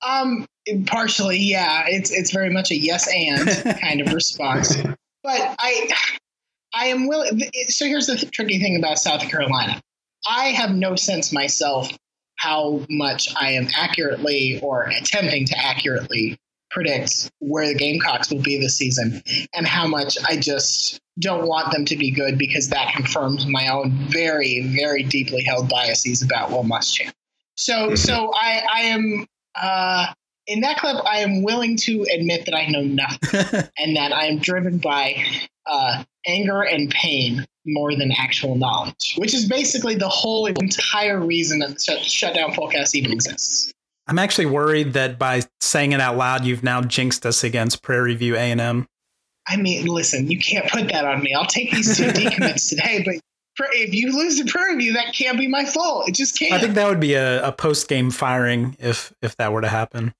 Um, 0.02 0.46
partially, 0.86 1.38
yeah. 1.38 1.84
It's 1.86 2.10
it's 2.10 2.32
very 2.32 2.50
much 2.50 2.70
a 2.70 2.76
yes 2.76 3.08
and 3.14 3.78
kind 3.80 4.00
of 4.00 4.12
response. 4.12 4.76
But 5.22 5.54
I 5.58 5.88
I 6.74 6.86
am 6.86 7.06
willing. 7.06 7.42
So 7.68 7.86
here's 7.86 8.06
the 8.06 8.16
th- 8.16 8.32
tricky 8.32 8.58
thing 8.58 8.76
about 8.76 8.98
South 8.98 9.22
Carolina. 9.22 9.80
I 10.28 10.46
have 10.46 10.72
no 10.72 10.96
sense 10.96 11.32
myself 11.32 11.96
how 12.36 12.84
much 12.90 13.32
I 13.40 13.52
am 13.52 13.68
accurately 13.74 14.60
or 14.62 14.82
attempting 14.84 15.46
to 15.46 15.58
accurately 15.58 16.36
predict 16.70 17.30
where 17.40 17.68
the 17.68 17.74
Gamecocks 17.74 18.30
will 18.30 18.42
be 18.42 18.58
this 18.58 18.76
season, 18.76 19.22
and 19.54 19.66
how 19.66 19.86
much 19.86 20.16
I 20.28 20.36
just 20.36 21.00
don't 21.20 21.46
want 21.46 21.72
them 21.72 21.84
to 21.86 21.96
be 21.96 22.10
good 22.10 22.38
because 22.38 22.68
that 22.68 22.92
confirms 22.94 23.46
my 23.46 23.68
own 23.68 23.92
very, 24.10 24.66
very 24.76 25.02
deeply 25.02 25.42
held 25.42 25.68
biases 25.68 26.22
about 26.22 26.50
Will 26.50 26.64
Muschamp. 26.64 27.12
So, 27.54 27.94
so 27.94 28.32
I, 28.34 28.62
I 28.72 28.80
am 28.82 29.26
uh, 29.54 30.06
in 30.46 30.60
that 30.60 30.78
clip. 30.78 30.96
I 31.06 31.18
am 31.18 31.42
willing 31.42 31.76
to 31.78 32.06
admit 32.14 32.44
that 32.46 32.54
I 32.54 32.66
know 32.66 32.82
nothing, 32.82 33.70
and 33.78 33.96
that 33.96 34.12
I 34.12 34.26
am 34.26 34.38
driven 34.38 34.78
by 34.78 35.24
uh, 35.66 36.04
anger 36.26 36.62
and 36.62 36.90
pain 36.90 37.46
more 37.64 37.96
than 37.96 38.12
actual 38.12 38.54
knowledge, 38.56 39.14
which 39.18 39.34
is 39.34 39.48
basically 39.48 39.96
the 39.96 40.08
whole 40.08 40.46
entire 40.46 41.18
reason 41.18 41.58
that 41.60 41.70
the 41.70 41.80
shut, 41.80 42.04
shutdown 42.04 42.52
fullcast 42.52 42.94
even 42.94 43.12
exists. 43.12 43.72
I'm 44.08 44.18
actually 44.18 44.46
worried 44.46 44.92
that 44.92 45.18
by 45.18 45.42
saying 45.60 45.92
it 45.92 46.00
out 46.00 46.16
loud, 46.16 46.44
you've 46.44 46.62
now 46.62 46.80
jinxed 46.82 47.26
us 47.26 47.42
against 47.42 47.82
Prairie 47.82 48.14
View 48.14 48.36
A&M. 48.36 48.86
I 49.48 49.56
mean, 49.56 49.86
listen, 49.86 50.30
you 50.30 50.38
can't 50.38 50.68
put 50.70 50.88
that 50.88 51.04
on 51.04 51.22
me. 51.22 51.34
I'll 51.34 51.46
take 51.46 51.70
these 51.70 51.96
two 51.96 52.04
decommits 52.04 52.68
today, 52.70 53.02
but 53.04 53.16
If 53.72 53.94
you 53.94 54.12
lose 54.16 54.38
to 54.40 54.44
Prairie 54.44 54.76
View, 54.76 54.92
that 54.94 55.12
can't 55.14 55.38
be 55.38 55.48
my 55.48 55.64
fault. 55.64 56.08
It 56.08 56.14
just 56.14 56.38
can't. 56.38 56.52
I 56.52 56.58
think 56.60 56.74
that 56.74 56.88
would 56.88 57.00
be 57.00 57.14
a, 57.14 57.46
a 57.48 57.52
post 57.52 57.88
game 57.88 58.10
firing 58.10 58.76
if 58.78 59.12
if 59.22 59.36
that 59.36 59.52
were 59.52 59.60
to 59.62 59.68
happen. 59.68 60.12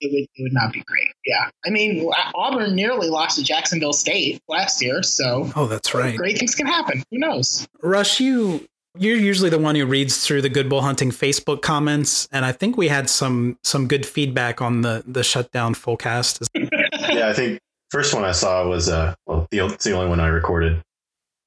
it 0.00 0.10
would 0.12 0.22
it 0.34 0.42
would 0.42 0.52
not 0.52 0.72
be 0.72 0.82
great. 0.86 1.08
Yeah, 1.26 1.50
I 1.66 1.70
mean 1.70 2.10
Auburn 2.34 2.74
nearly 2.74 3.08
lost 3.08 3.38
to 3.38 3.44
Jacksonville 3.44 3.92
State 3.92 4.40
last 4.48 4.82
year, 4.82 5.02
so 5.02 5.50
Oh, 5.56 5.66
that's 5.66 5.94
right. 5.94 6.16
great 6.16 6.38
things 6.38 6.54
can 6.54 6.66
happen. 6.66 7.02
Who 7.10 7.18
knows? 7.18 7.66
Rush, 7.82 8.18
you 8.20 8.66
you're 8.98 9.16
usually 9.16 9.50
the 9.50 9.58
one 9.58 9.74
who 9.74 9.86
reads 9.86 10.24
through 10.26 10.42
the 10.42 10.48
Good 10.48 10.68
Bull 10.68 10.82
Hunting 10.82 11.10
Facebook 11.10 11.62
comments, 11.62 12.28
and 12.32 12.44
I 12.44 12.52
think 12.52 12.76
we 12.76 12.88
had 12.88 13.08
some 13.10 13.58
some 13.62 13.88
good 13.88 14.06
feedback 14.06 14.60
on 14.62 14.82
the 14.82 15.02
the 15.06 15.22
shutdown 15.24 15.74
full 15.74 15.96
cast. 15.96 16.42
yeah, 16.54 17.28
I 17.28 17.32
think 17.32 17.58
first 17.90 18.14
one 18.14 18.24
I 18.24 18.32
saw 18.32 18.66
was 18.68 18.88
uh 18.88 19.14
well 19.26 19.46
the, 19.50 19.58
it's 19.66 19.84
the 19.84 19.92
only 19.92 20.08
one 20.08 20.20
I 20.20 20.26
recorded. 20.28 20.80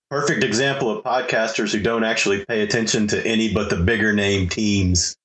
Perfect 0.10 0.44
example 0.44 0.90
of 0.90 1.04
podcasters 1.04 1.74
who 1.74 1.82
don't 1.82 2.04
actually 2.06 2.46
pay 2.46 2.62
attention 2.62 3.08
to 3.08 3.26
any 3.28 3.54
but 3.54 3.70
the 3.70 3.76
bigger 3.78 4.14
name 4.14 4.48
teams. 4.48 5.16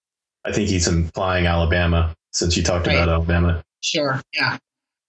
I 0.45 0.51
think 0.53 0.69
he's 0.69 0.89
implying 0.89 1.47
Alabama 1.47 2.15
since 2.33 2.57
you 2.57 2.65
talked 2.65 2.89
Right. 2.89 2.95
about 2.97 3.09
Alabama. 3.09 3.63
Sure. 3.81 4.21
Yeah. 4.35 4.59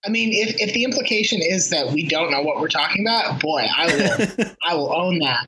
I 0.05 0.10
mean, 0.10 0.29
if, 0.34 0.55
if 0.60 0.74
the 0.74 0.84
implication 0.84 1.39
is 1.41 1.70
that 1.70 1.91
we 1.91 2.08
don't 2.08 2.29
know 2.29 2.41
what 2.41 2.60
we're 2.60 2.67
talking 2.67 3.03
about, 3.08 3.39
boy, 3.39 3.65
I 3.75 3.86
will 4.38 4.48
I 4.67 4.75
will 4.75 4.93
own 4.93 5.20
that. 5.20 5.48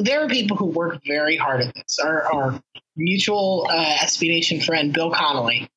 There 0.00 0.24
are 0.24 0.28
people 0.28 0.56
who 0.56 0.66
work 0.66 1.00
very 1.06 1.36
hard 1.36 1.62
at 1.62 1.74
this. 1.74 1.98
Our, 1.98 2.22
our 2.32 2.60
mutual 2.96 3.66
uh, 3.70 3.96
SB 4.02 4.28
Nation 4.28 4.60
friend 4.60 4.92
Bill 4.92 5.10
Connelly, 5.10 5.68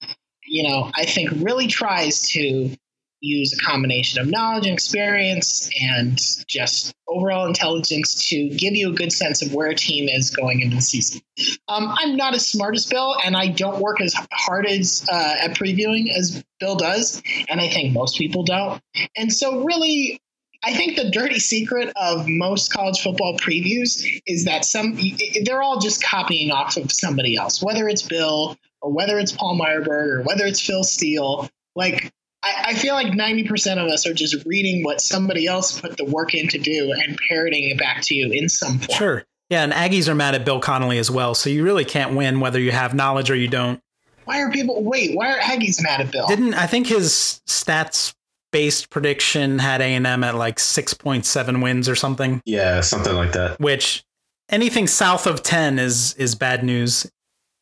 you 0.46 0.68
know, 0.68 0.92
I 0.96 1.06
think 1.06 1.32
really 1.36 1.68
tries 1.68 2.30
to 2.30 2.76
use 3.20 3.52
a 3.54 3.58
combination 3.58 4.22
of 4.22 4.28
knowledge 4.28 4.66
and 4.66 4.74
experience 4.74 5.70
and 5.82 6.20
just 6.48 6.94
overall 7.08 7.48
intelligence 7.48 8.28
to 8.30 8.50
give 8.50 8.76
you 8.76 8.90
a 8.90 8.94
good 8.94 9.12
sense 9.12 9.42
of 9.42 9.54
where 9.54 9.70
a 9.70 9.76
team 9.76 10.08
is 10.08 10.30
going 10.30 10.62
into 10.62 10.76
the 10.76 10.82
season. 10.82 11.22
Um, 11.68 11.94
I'm 11.98 12.16
not 12.16 12.36
as 12.36 12.46
smart 12.46 12.76
as 12.76 12.86
Bill, 12.86 13.16
and 13.24 13.36
I 13.36 13.48
don't 13.48 13.80
work 13.80 14.02
as 14.02 14.14
hard 14.34 14.66
as 14.66 15.06
uh, 15.12 15.36
at 15.42 15.56
previewing 15.56 16.16
as 16.16 16.44
Bill 16.60 16.76
does, 16.76 17.22
and 17.50 17.60
I 17.60 17.70
think 17.70 17.94
most 17.94 18.18
people 18.18 18.44
don't. 18.44 18.82
And 19.16 19.34
so, 19.34 19.64
really, 19.64 20.22
I 20.68 20.74
think 20.74 20.98
the 20.98 21.10
dirty 21.10 21.40
secret 21.40 21.94
of 21.96 22.28
most 22.28 22.74
college 22.74 23.00
football 23.02 23.38
previews 23.38 24.06
is 24.28 24.44
that 24.44 24.66
some 24.66 25.00
they're 25.46 25.62
all 25.62 25.80
just 25.80 26.04
copying 26.04 26.52
off 26.52 26.76
of 26.76 26.92
somebody 26.92 27.38
else, 27.38 27.64
whether 27.64 27.88
it's 27.88 28.02
Bill 28.02 28.58
or 28.82 28.92
whether 28.92 29.18
it's 29.18 29.32
Paul 29.32 29.58
Myerberg 29.58 29.88
or 29.88 30.22
whether 30.24 30.46
it's 30.46 30.60
Phil 30.60 30.84
Steele. 30.84 31.50
Like 31.78 32.12
I, 32.44 32.66
I 32.66 32.74
feel 32.74 32.96
like 32.96 33.14
ninety 33.14 33.46
percent 33.46 33.80
of 33.80 33.88
us 33.88 34.06
are 34.06 34.14
just 34.14 34.46
reading 34.46 34.84
what 34.84 35.00
somebody 35.00 35.48
else 35.48 35.80
put 35.80 35.96
the 35.96 36.04
work 36.04 36.36
in 36.36 36.50
to 36.50 36.58
do 36.58 36.92
and 36.92 37.18
parroting 37.30 37.70
it 37.70 37.80
back 37.80 38.02
to 38.04 38.16
you 38.16 38.30
in 38.34 38.50
some 38.50 38.78
form. 38.80 38.98
Sure. 38.98 39.24
Yeah, 39.50 39.64
and 39.64 39.72
Aggies 39.72 40.10
are 40.10 40.16
mad 40.16 40.36
at 40.36 40.44
Bill 40.44 40.60
Connelly 40.60 40.98
as 40.98 41.10
well, 41.10 41.34
so 41.34 41.50
you 41.50 41.64
really 41.64 41.86
can't 41.86 42.14
win 42.14 42.42
whether 42.42 42.60
you 42.60 42.74
have 42.74 42.94
knowledge 42.94 43.32
or 43.32 43.36
you 43.36 43.48
don't. 43.48 43.80
Why 44.26 44.42
are 44.42 44.52
people 44.52 44.84
wait? 44.84 45.16
Why 45.16 45.32
are 45.32 45.40
Aggies 45.40 45.82
mad 45.82 46.02
at 46.02 46.12
Bill? 46.12 46.28
Didn't 46.28 46.56
I 46.56 46.68
think 46.68 46.88
his 46.88 47.40
stats 47.48 48.14
based 48.52 48.90
prediction 48.90 49.60
had 49.60 49.82
A 49.82 49.86
and 49.86 50.08
M 50.08 50.24
at 50.24 50.36
like 50.36 50.60
six 50.60 50.94
point 50.94 51.26
seven 51.26 51.62
wins 51.62 51.88
or 51.90 51.96
something, 51.96 52.42
Yeah, 52.46 52.82
something 52.82 53.16
like 53.16 53.34
that. 53.34 53.60
which 53.60 54.04
anything 54.50 54.88
south 54.88 55.28
of 55.28 55.44
ten 55.44 55.80
is 55.80 56.14
is 56.16 56.36
bad 56.36 56.64
news. 56.64 57.10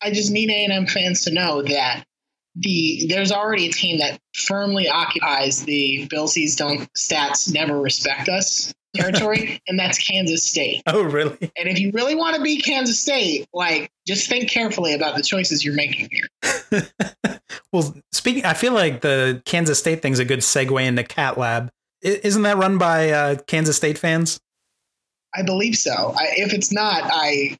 I 0.01 0.11
just 0.11 0.31
need 0.31 0.49
A 0.49 0.63
and 0.65 0.73
M 0.73 0.87
fans 0.87 1.23
to 1.25 1.33
know 1.33 1.61
that 1.63 2.03
the 2.55 3.05
there's 3.09 3.31
already 3.31 3.67
a 3.67 3.71
team 3.71 3.99
that 3.99 4.19
firmly 4.33 4.87
occupies 4.87 5.63
the 5.65 6.07
Billsies 6.11 6.55
don't 6.55 6.87
stats 6.93 7.51
never 7.53 7.79
respect 7.81 8.29
us 8.29 8.73
territory, 8.95 9.61
and 9.67 9.77
that's 9.77 9.97
Kansas 9.99 10.43
State. 10.43 10.81
Oh, 10.87 11.03
really? 11.03 11.37
And 11.57 11.67
if 11.69 11.79
you 11.79 11.91
really 11.91 12.15
want 12.15 12.35
to 12.35 12.41
be 12.41 12.61
Kansas 12.61 12.99
State, 12.99 13.47
like 13.53 13.89
just 14.07 14.27
think 14.29 14.49
carefully 14.49 14.93
about 14.93 15.15
the 15.15 15.21
choices 15.23 15.63
you're 15.65 15.75
making 15.75 16.09
here. 16.11 16.87
well, 17.71 17.95
speaking, 18.11 18.45
I 18.45 18.53
feel 18.53 18.73
like 18.73 19.01
the 19.01 19.41
Kansas 19.45 19.79
State 19.79 20.01
thing's 20.01 20.19
a 20.19 20.25
good 20.25 20.39
segue 20.39 20.83
into 20.85 21.03
Cat 21.03 21.37
Lab. 21.37 21.69
I- 22.03 22.19
Isn't 22.23 22.43
that 22.43 22.57
run 22.57 22.77
by 22.77 23.09
uh, 23.11 23.35
Kansas 23.47 23.75
State 23.77 23.97
fans? 23.97 24.39
I 25.35 25.43
believe 25.43 25.75
so. 25.75 26.13
I, 26.17 26.27
if 26.37 26.53
it's 26.53 26.71
not, 26.71 27.03
I 27.05 27.57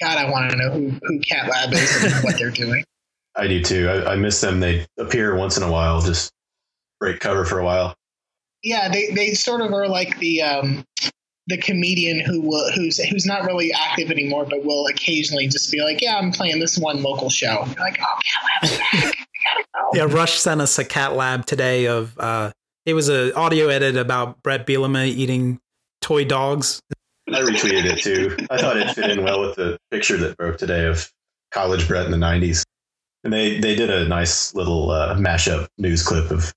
God, 0.00 0.16
I 0.16 0.30
want 0.30 0.50
to 0.52 0.56
know 0.56 0.70
who 0.70 0.90
who 1.02 1.18
Cat 1.20 1.48
Lab 1.48 1.72
is 1.72 2.04
and 2.04 2.24
what 2.24 2.38
they're 2.38 2.50
doing. 2.50 2.84
I 3.36 3.46
do 3.46 3.62
too. 3.62 3.88
I, 3.88 4.12
I 4.12 4.16
miss 4.16 4.40
them. 4.40 4.60
They 4.60 4.86
appear 4.98 5.34
once 5.36 5.56
in 5.56 5.62
a 5.62 5.70
while, 5.70 6.00
just 6.02 6.30
break 6.98 7.20
cover 7.20 7.44
for 7.44 7.58
a 7.58 7.64
while. 7.64 7.94
Yeah, 8.62 8.88
they 8.88 9.10
they 9.10 9.34
sort 9.34 9.60
of 9.60 9.72
are 9.72 9.88
like 9.88 10.18
the 10.18 10.42
um 10.42 10.84
the 11.50 11.58
comedian 11.58 12.20
who 12.20 12.40
will 12.40 12.70
who's 12.72 12.98
who's 12.98 13.26
not 13.26 13.44
really 13.44 13.72
active 13.72 14.10
anymore, 14.10 14.46
but 14.48 14.64
will 14.64 14.86
occasionally 14.86 15.48
just 15.48 15.70
be 15.70 15.82
like, 15.82 16.00
"Yeah, 16.00 16.16
I'm 16.16 16.32
playing 16.32 16.60
this 16.60 16.78
one 16.78 17.02
local 17.02 17.28
show." 17.28 17.64
You're 17.66 17.80
like, 17.80 17.98
"Oh, 18.00 18.18
Cat 18.62 18.72
Lab's 18.72 18.78
back! 18.78 19.16
Go." 19.74 19.98
Yeah, 19.98 20.04
Rush 20.04 20.38
sent 20.38 20.60
us 20.60 20.78
a 20.78 20.84
Cat 20.84 21.14
Lab 21.14 21.46
today 21.46 21.86
of 21.86 22.18
uh, 22.18 22.52
it 22.86 22.94
was 22.94 23.08
an 23.08 23.32
audio 23.32 23.68
edit 23.68 23.96
about 23.96 24.42
Brett 24.42 24.66
Bielema 24.66 25.06
eating 25.06 25.58
toy 26.00 26.24
dogs. 26.24 26.80
I 27.28 27.40
retweeted 27.40 27.84
it 27.84 27.98
too. 27.98 28.36
I 28.50 28.58
thought 28.58 28.76
it 28.76 28.90
fit 28.94 29.10
in 29.10 29.22
well 29.22 29.40
with 29.40 29.56
the 29.56 29.78
picture 29.90 30.16
that 30.18 30.36
broke 30.36 30.58
today 30.58 30.86
of 30.86 31.10
college 31.52 31.86
Brett 31.86 32.06
in 32.06 32.12
the 32.12 32.18
'90s, 32.18 32.62
and 33.24 33.32
they 33.32 33.58
they 33.58 33.74
did 33.74 33.90
a 33.90 34.06
nice 34.08 34.54
little 34.54 34.90
uh, 34.90 35.14
mashup 35.16 35.68
news 35.78 36.02
clip 36.02 36.30
of, 36.30 36.52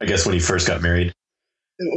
I 0.00 0.06
guess 0.06 0.24
when 0.24 0.34
he 0.34 0.40
first 0.40 0.66
got 0.66 0.80
married. 0.82 1.12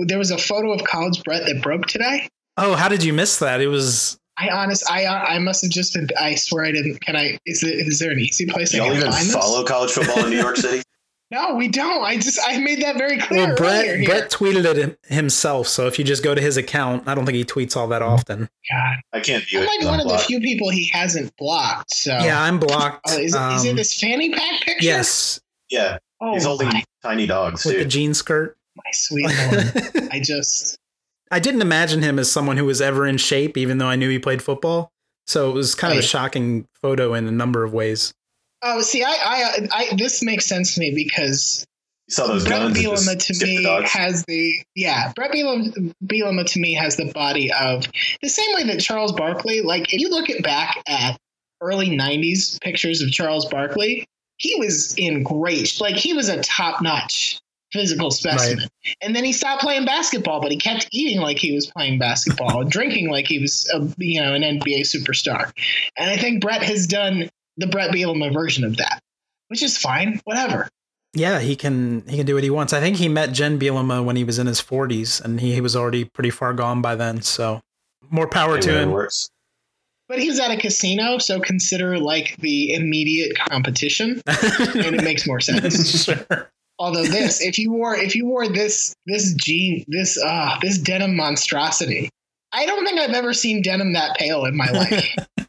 There 0.08 0.18
was 0.18 0.32
a 0.32 0.38
photo 0.38 0.72
of 0.72 0.84
college 0.84 1.24
Brett 1.24 1.46
that 1.46 1.62
broke 1.62 1.86
today. 1.88 2.28
Oh, 2.58 2.76
how 2.76 2.88
did 2.90 3.04
you 3.04 3.14
miss 3.14 3.40
that? 3.40 3.62
It 3.62 3.68
was 3.68 4.18
I 4.38 4.50
honest, 4.50 4.90
I 4.90 5.06
I 5.06 5.40
must 5.40 5.62
have 5.64 5.72
just 5.72 5.94
been. 5.94 6.08
I 6.20 6.36
swear 6.36 6.66
I 6.66 6.72
didn't. 6.72 7.00
Can 7.02 7.16
I? 7.16 7.38
Is 7.46 7.64
it, 7.64 7.76
is 7.88 8.00
there 8.00 8.12
an 8.12 8.20
easy 8.20 8.46
place 8.46 8.74
I 8.74 8.78
Y'all 8.78 8.88
even 8.88 9.02
find 9.12 9.14
this? 9.26 9.34
follow 9.34 9.64
college 9.64 9.92
football 9.92 10.24
in 10.26 10.32
New 10.32 10.40
York 10.40 10.58
City? 10.58 10.82
No, 11.32 11.56
we 11.56 11.68
don't. 11.68 12.04
I 12.04 12.18
just 12.18 12.40
I 12.48 12.60
made 12.60 12.84
that 12.84 12.96
very 12.96 13.18
clear 13.18 13.48
well. 13.48 13.56
Brett 13.56 13.88
earlier. 13.88 14.06
Brett 14.06 14.30
tweeted 14.30 14.66
it 14.76 15.00
himself, 15.08 15.68
so 15.68 15.88
if 15.88 15.98
you 15.98 16.06
just 16.06 16.24
go 16.24 16.36
to 16.36 16.40
his 16.42 16.58
account, 16.58 17.08
I 17.08 17.16
don't 17.16 17.26
think 17.26 17.36
he 17.38 17.44
tweets 17.44 17.76
all 17.76 17.88
that 17.88 18.04
often. 18.04 18.48
God, 18.72 18.96
I 19.14 19.20
can't 19.20 19.44
view 19.44 19.58
I'm 19.62 19.64
it. 19.64 19.68
like 19.68 19.80
'cause 19.80 19.88
one 19.90 20.00
I'm 20.00 20.06
of 20.06 20.12
the 20.12 20.18
few 20.20 20.40
people 20.42 20.70
he 20.70 20.86
hasn't 20.94 21.36
blocked. 21.38 21.92
So 21.92 22.12
Yeah, 22.20 22.40
I'm 22.40 22.60
blocked. 22.60 23.02
Oh, 23.10 23.14
is, 23.18 23.34
it 23.34 23.42
is 23.56 23.66
it 23.66 23.70
um, 23.72 23.76
this 23.78 24.00
fanny 24.00 24.30
pack 24.30 24.62
picture? 24.62 24.86
yes, 24.86 25.40
Yeah, 25.72 25.98
Oh, 26.22 26.34
he's 26.36 26.46
holding 26.46 26.68
my, 26.68 26.84
tiny 27.02 27.26
dogs 27.26 27.66
with 27.66 27.78
the 27.80 27.86
jean 27.86 28.14
skirt. 28.14 28.56
My 28.76 28.92
sweet 28.92 29.26
lord. 29.26 30.10
I 30.12 30.20
just 30.20 30.78
I 31.32 31.40
didn't 31.40 31.62
imagine 31.62 32.02
him 32.02 32.20
as 32.20 32.32
someone 32.32 32.58
who 32.58 32.66
was 32.66 32.82
ever 32.82 33.08
in 33.08 33.18
shape, 33.18 33.58
even 33.58 33.78
though 33.80 33.88
I 33.88 33.96
knew 33.96 34.10
he 34.10 34.20
played 34.20 34.42
football. 34.42 34.92
So 35.26 35.50
it 35.50 35.54
was 35.54 35.74
kind 35.74 35.94
of 35.94 36.00
a 36.00 36.04
shocking 36.04 36.68
photo 36.82 37.14
in 37.14 37.28
a 37.28 37.32
number 37.32 37.64
of 37.64 37.74
ways. 37.74 38.14
oh 38.62 38.82
see, 38.82 39.04
I, 39.04 39.10
I 39.10 39.68
I 39.72 39.96
this 39.98 40.22
makes 40.24 40.46
sense 40.46 40.74
to 40.76 40.80
me 40.82 40.92
because 40.94 41.66
You 42.10 42.14
saw 42.16 42.28
those 42.28 42.44
Brett 42.46 42.60
guns. 42.60 42.78
Bielema 42.78 43.18
to 43.18 43.34
skip 43.34 43.48
the 43.48 43.58
me 43.58 43.64
dogs. 43.64 43.92
has 43.92 44.26
the 44.26 44.54
yeah 44.76 45.12
Brett 45.16 45.32
Bielema, 45.32 45.94
Bielema 46.06 46.46
to 46.52 46.60
me 46.60 46.74
has 46.74 46.98
the 46.98 47.12
body 47.14 47.52
of 47.54 47.86
the 48.22 48.30
same 48.30 48.54
way 48.56 48.64
that 48.66 48.80
Charles 48.82 49.14
Barkley. 49.14 49.62
Like 49.62 49.94
if 49.94 50.02
you 50.02 50.10
look 50.10 50.30
at 50.30 50.44
back 50.44 50.78
at 50.88 51.18
early 51.62 51.90
'90s 51.90 52.60
pictures 52.62 53.02
of 53.02 53.10
Charles 53.12 53.46
Barkley, 53.46 54.06
he 54.38 54.56
was 54.58 54.94
in 54.98 55.24
great 55.24 55.80
like 55.80 55.96
he 55.96 56.14
was 56.14 56.28
a 56.28 56.42
top 56.42 56.82
notch 56.82 57.40
physical 57.74 58.12
specimen. 58.12 58.70
And 59.02 59.16
then 59.16 59.24
he 59.24 59.34
stopped 59.34 59.62
playing 59.62 59.86
basketball, 59.86 60.40
but 60.40 60.52
he 60.52 60.58
kept 60.58 60.88
eating 60.92 61.20
like 61.20 61.40
he 61.40 61.54
was 61.54 61.66
playing 61.66 62.00
basketball 62.00 62.62
and 62.62 62.72
drinking 62.72 63.10
like 63.10 63.28
he 63.28 63.40
was 63.40 63.70
a, 63.74 63.80
you 63.98 64.22
know 64.22 64.34
an 64.34 64.44
NBA 64.44 64.82
superstar. 64.82 65.52
And 65.98 66.10
I 66.10 66.18
think 66.18 66.42
Brett 66.42 66.64
has 66.64 66.88
done 66.88 67.30
the 67.58 67.68
Brett 67.68 67.92
Bielema 67.92 68.32
version 68.32 68.64
of 68.64 68.78
that, 68.78 69.02
which 69.48 69.64
is 69.64 69.78
fine. 69.78 70.22
Whatever. 70.24 70.70
Yeah, 71.16 71.40
he 71.40 71.56
can 71.56 72.08
he 72.08 72.18
can 72.18 72.26
do 72.26 72.36
what 72.36 72.44
he 72.44 72.50
wants. 72.50 72.74
I 72.74 72.80
think 72.80 72.98
he 72.98 73.10
met 73.10 73.34
Jen 73.34 73.60
Bielema 73.60 74.04
when 74.04 74.16
he 74.16 74.24
was 74.24 74.40
in 74.40 74.48
his 74.48 74.62
40s, 74.62 75.22
and 75.24 75.42
he, 75.42 75.54
he 75.54 75.62
was 75.62 75.76
already 75.76 76.06
pretty 76.06 76.30
far 76.30 76.54
gone 76.54 76.82
by 76.82 76.96
then. 76.96 77.22
So 77.22 77.62
more 78.10 78.28
power 78.28 78.60
to 78.60 78.82
him. 78.82 78.92
works. 78.92 79.30
But 80.10 80.20
he's 80.20 80.40
at 80.40 80.52
a 80.52 80.58
casino, 80.58 81.18
so 81.18 81.40
consider 81.40 81.98
like 81.98 82.36
the 82.38 82.74
immediate 82.74 83.38
competition, 83.38 84.22
and 84.28 84.96
it 84.96 85.04
makes 85.04 85.26
more 85.26 85.40
sense. 85.40 86.04
sure. 86.06 86.52
Although 86.84 87.06
this, 87.06 87.40
if 87.42 87.58
you 87.58 87.72
wore 87.72 87.96
if 87.96 88.14
you 88.14 88.26
wore 88.26 88.46
this 88.50 88.94
this 89.06 89.34
jean 89.36 89.86
this 89.88 90.22
uh 90.22 90.58
this 90.62 90.78
denim 90.78 91.16
monstrosity, 91.16 92.10
I 92.52 92.66
don't 92.66 92.86
think 92.86 93.00
I've 93.00 93.12
ever 93.16 93.34
seen 93.34 93.62
denim 93.62 93.94
that 93.94 94.18
pale 94.18 94.44
in 94.44 94.58
my 94.58 94.70
life. 94.70 95.16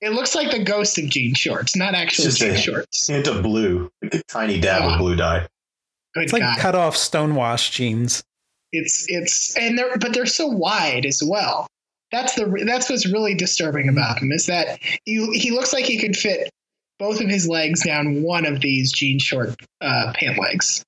it 0.00 0.10
looks 0.12 0.34
like 0.34 0.50
the 0.50 0.64
ghost 0.64 0.98
of 0.98 1.04
jean 1.06 1.32
shorts, 1.34 1.76
not 1.76 1.94
actual 1.94 2.24
It's 2.26 2.38
just 2.38 2.40
jean 2.40 2.50
a- 2.56 2.58
shorts. 2.58 3.06
Hint 3.06 3.28
of 3.28 3.42
blue, 3.44 3.88
like 4.02 4.14
a 4.16 4.22
tiny 4.24 4.58
dab 4.60 4.82
Ah. 4.82 4.94
of 4.94 4.98
blue 4.98 5.14
dye. 5.14 5.46
Good 6.14 6.24
It's 6.24 6.32
like 6.32 6.42
God. 6.42 6.58
cut 6.58 6.74
off 6.74 6.96
stonewash 6.96 7.70
jeans. 7.70 8.24
It's 8.72 9.06
it's 9.08 9.56
and 9.56 9.78
they're 9.78 9.96
but 9.98 10.12
they're 10.12 10.26
so 10.26 10.48
wide 10.48 11.06
as 11.06 11.22
well. 11.24 11.68
That's 12.10 12.34
the 12.34 12.64
that's 12.66 12.90
what's 12.90 13.06
really 13.06 13.34
disturbing 13.34 13.88
about 13.88 14.18
him 14.18 14.32
is 14.32 14.46
that 14.46 14.80
he 15.04 15.24
he 15.38 15.52
looks 15.52 15.72
like 15.72 15.84
he 15.84 15.98
could 16.00 16.16
fit 16.16 16.50
both 16.98 17.20
of 17.20 17.28
his 17.28 17.48
legs 17.48 17.84
down 17.84 18.22
one 18.22 18.46
of 18.46 18.60
these 18.60 18.92
jean 18.92 19.18
short 19.18 19.54
uh, 19.80 20.12
pant 20.14 20.38
legs. 20.38 20.84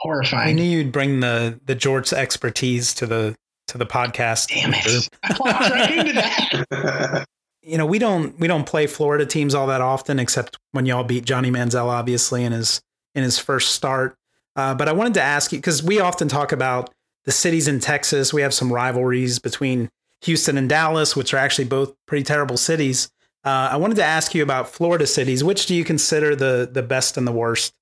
Horrifying. 0.00 0.48
I 0.48 0.52
knew 0.52 0.62
you'd 0.62 0.92
bring 0.92 1.20
the 1.20 1.60
the 1.66 1.76
Jorts 1.76 2.12
expertise 2.12 2.94
to 2.94 3.06
the 3.06 3.36
to 3.68 3.78
the 3.78 3.86
podcast. 3.86 4.48
Damn 4.48 4.72
it! 4.74 5.08
I 5.22 5.36
walked 5.38 5.70
right 5.70 5.98
into 5.98 6.12
that. 6.14 7.26
You 7.62 7.76
know, 7.76 7.84
we 7.84 7.98
don't 7.98 8.36
we 8.40 8.48
don't 8.48 8.64
play 8.64 8.86
Florida 8.86 9.26
teams 9.26 9.54
all 9.54 9.66
that 9.66 9.82
often, 9.82 10.18
except 10.18 10.58
when 10.72 10.86
y'all 10.86 11.04
beat 11.04 11.26
Johnny 11.26 11.50
Manziel, 11.50 11.84
obviously 11.84 12.42
in 12.42 12.52
his 12.52 12.80
in 13.14 13.22
his 13.22 13.38
first 13.38 13.74
start. 13.74 14.16
Uh, 14.56 14.74
but 14.74 14.88
I 14.88 14.92
wanted 14.92 15.14
to 15.14 15.22
ask 15.22 15.52
you 15.52 15.58
because 15.58 15.82
we 15.82 16.00
often 16.00 16.26
talk 16.26 16.52
about 16.52 16.90
the 17.26 17.32
cities 17.32 17.68
in 17.68 17.78
Texas. 17.78 18.32
We 18.32 18.42
have 18.42 18.54
some 18.54 18.72
rivalries 18.72 19.38
between 19.38 19.90
Houston 20.22 20.56
and 20.56 20.68
Dallas, 20.68 21.14
which 21.14 21.34
are 21.34 21.36
actually 21.36 21.66
both 21.66 21.94
pretty 22.06 22.24
terrible 22.24 22.56
cities. 22.56 23.10
Uh, 23.44 23.70
I 23.72 23.76
wanted 23.76 23.94
to 23.96 24.04
ask 24.04 24.34
you 24.34 24.42
about 24.42 24.68
Florida 24.70 25.06
cities. 25.06 25.42
Which 25.42 25.66
do 25.66 25.74
you 25.74 25.84
consider 25.84 26.36
the 26.36 26.68
the 26.70 26.82
best 26.82 27.16
and 27.16 27.26
the 27.26 27.32
worst? 27.32 27.72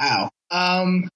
Wow. 0.00 0.30
Um, 0.50 1.08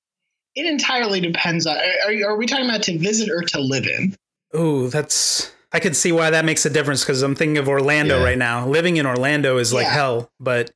it 0.55 0.67
entirely 0.67 1.21
depends 1.21 1.67
on. 1.67 1.77
Are, 1.77 2.31
are 2.33 2.37
we 2.37 2.47
talking 2.47 2.67
about 2.69 2.83
to 2.85 2.99
visit 2.99 3.31
or 3.31 3.43
to 3.43 3.61
live 3.61 3.87
in? 3.87 4.15
Oh, 4.53 4.89
that's 4.89 5.51
I 5.73 5.81
could 5.81 5.97
see 5.97 6.13
why 6.13 6.29
that 6.31 6.45
makes 6.45 6.67
a 6.67 6.71
difference 6.71 7.03
because 7.03 7.23
I'm 7.23 7.35
thinking 7.35 7.57
of 7.57 7.69
Orlando 7.69 8.19
Yeah. 8.19 8.25
right 8.25 8.37
now. 8.39 8.67
Living 8.69 8.99
in 8.99 9.07
Orlando 9.07 9.57
is 9.57 9.73
like 9.73 9.85
Yeah. 9.87 9.95
hell, 9.95 10.31
but 10.39 10.71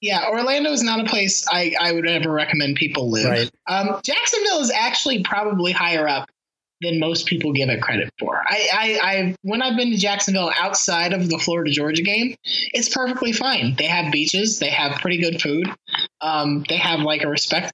Yeah, 0.00 0.26
Orlando 0.30 0.70
is 0.72 0.82
not 0.82 1.00
a 1.00 1.04
place 1.04 1.46
I, 1.52 1.74
I 1.78 1.92
would 1.92 2.06
ever 2.06 2.30
recommend 2.32 2.76
people 2.76 3.10
live. 3.10 3.26
Right. 3.26 3.50
Um, 3.66 4.00
Jacksonville 4.02 4.60
is 4.60 4.70
actually 4.70 5.22
probably 5.22 5.72
higher 5.72 6.08
up 6.08 6.30
than 6.80 6.98
most 6.98 7.26
people 7.26 7.52
give 7.52 7.68
it 7.68 7.82
credit 7.82 8.10
for. 8.18 8.42
I, 8.46 8.68
I, 8.72 8.98
I 9.02 9.34
when 9.42 9.62
I've 9.62 9.76
been 9.76 9.90
to 9.90 9.96
Jacksonville 9.96 10.50
outside 10.56 11.12
of 11.12 11.28
the 11.28 11.38
Florida 11.38 11.70
Georgia 11.70 12.02
game, 12.02 12.34
it's 12.44 12.88
perfectly 12.88 13.32
fine. 13.32 13.74
They 13.76 13.86
have 13.86 14.12
beaches, 14.12 14.58
they 14.58 14.70
have 14.70 15.00
pretty 15.00 15.18
good 15.18 15.40
food, 15.40 15.68
um, 16.20 16.64
they 16.68 16.76
have 16.76 17.00
like 17.00 17.22
a 17.22 17.28
respect. 17.28 17.72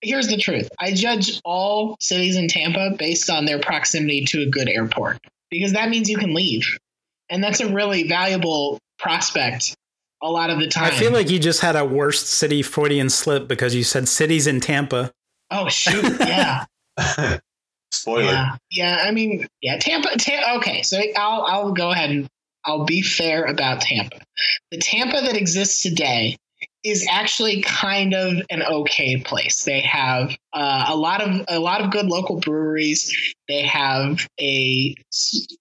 Here's 0.00 0.28
the 0.28 0.38
truth: 0.38 0.68
I 0.78 0.92
judge 0.92 1.40
all 1.44 1.96
cities 2.00 2.36
in 2.36 2.48
Tampa 2.48 2.94
based 2.98 3.30
on 3.30 3.44
their 3.44 3.60
proximity 3.60 4.24
to 4.26 4.42
a 4.42 4.46
good 4.46 4.68
airport 4.68 5.18
because 5.50 5.72
that 5.72 5.88
means 5.88 6.08
you 6.08 6.16
can 6.18 6.34
leave, 6.34 6.78
and 7.28 7.42
that's 7.42 7.60
a 7.60 7.72
really 7.72 8.08
valuable 8.08 8.78
prospect. 8.98 9.74
A 10.20 10.28
lot 10.28 10.50
of 10.50 10.58
the 10.58 10.66
time, 10.66 10.84
I 10.84 10.90
feel 10.90 11.12
like 11.12 11.30
you 11.30 11.38
just 11.38 11.60
had 11.60 11.76
a 11.76 11.84
worst 11.84 12.26
city 12.26 12.62
Freudian 12.62 13.08
slip 13.08 13.46
because 13.46 13.74
you 13.74 13.84
said 13.84 14.08
cities 14.08 14.46
in 14.48 14.60
Tampa. 14.60 15.12
Oh 15.50 15.68
shoot! 15.68 16.04
Yeah, 16.20 16.64
Spoiler. 17.90 18.24
yeah, 18.24 18.56
yeah. 18.70 19.04
I 19.04 19.10
mean, 19.10 19.46
yeah. 19.62 19.78
Tampa. 19.78 20.16
Ta- 20.18 20.56
okay, 20.56 20.82
so 20.82 21.00
I'll 21.16 21.42
I'll 21.42 21.72
go 21.72 21.90
ahead 21.90 22.10
and 22.10 22.28
I'll 22.64 22.84
be 22.84 23.02
fair 23.02 23.44
about 23.44 23.80
Tampa. 23.80 24.20
The 24.70 24.78
Tampa 24.78 25.20
that 25.22 25.36
exists 25.36 25.82
today 25.82 26.36
is 26.84 27.06
actually 27.10 27.60
kind 27.62 28.14
of 28.14 28.34
an 28.50 28.62
okay 28.62 29.16
place. 29.20 29.64
They 29.64 29.80
have 29.80 30.36
uh, 30.52 30.86
a 30.88 30.96
lot 30.96 31.20
of 31.20 31.44
a 31.48 31.58
lot 31.58 31.80
of 31.80 31.90
good 31.90 32.06
local 32.06 32.40
breweries. 32.40 33.34
They 33.48 33.62
have 33.62 34.26
a 34.40 34.94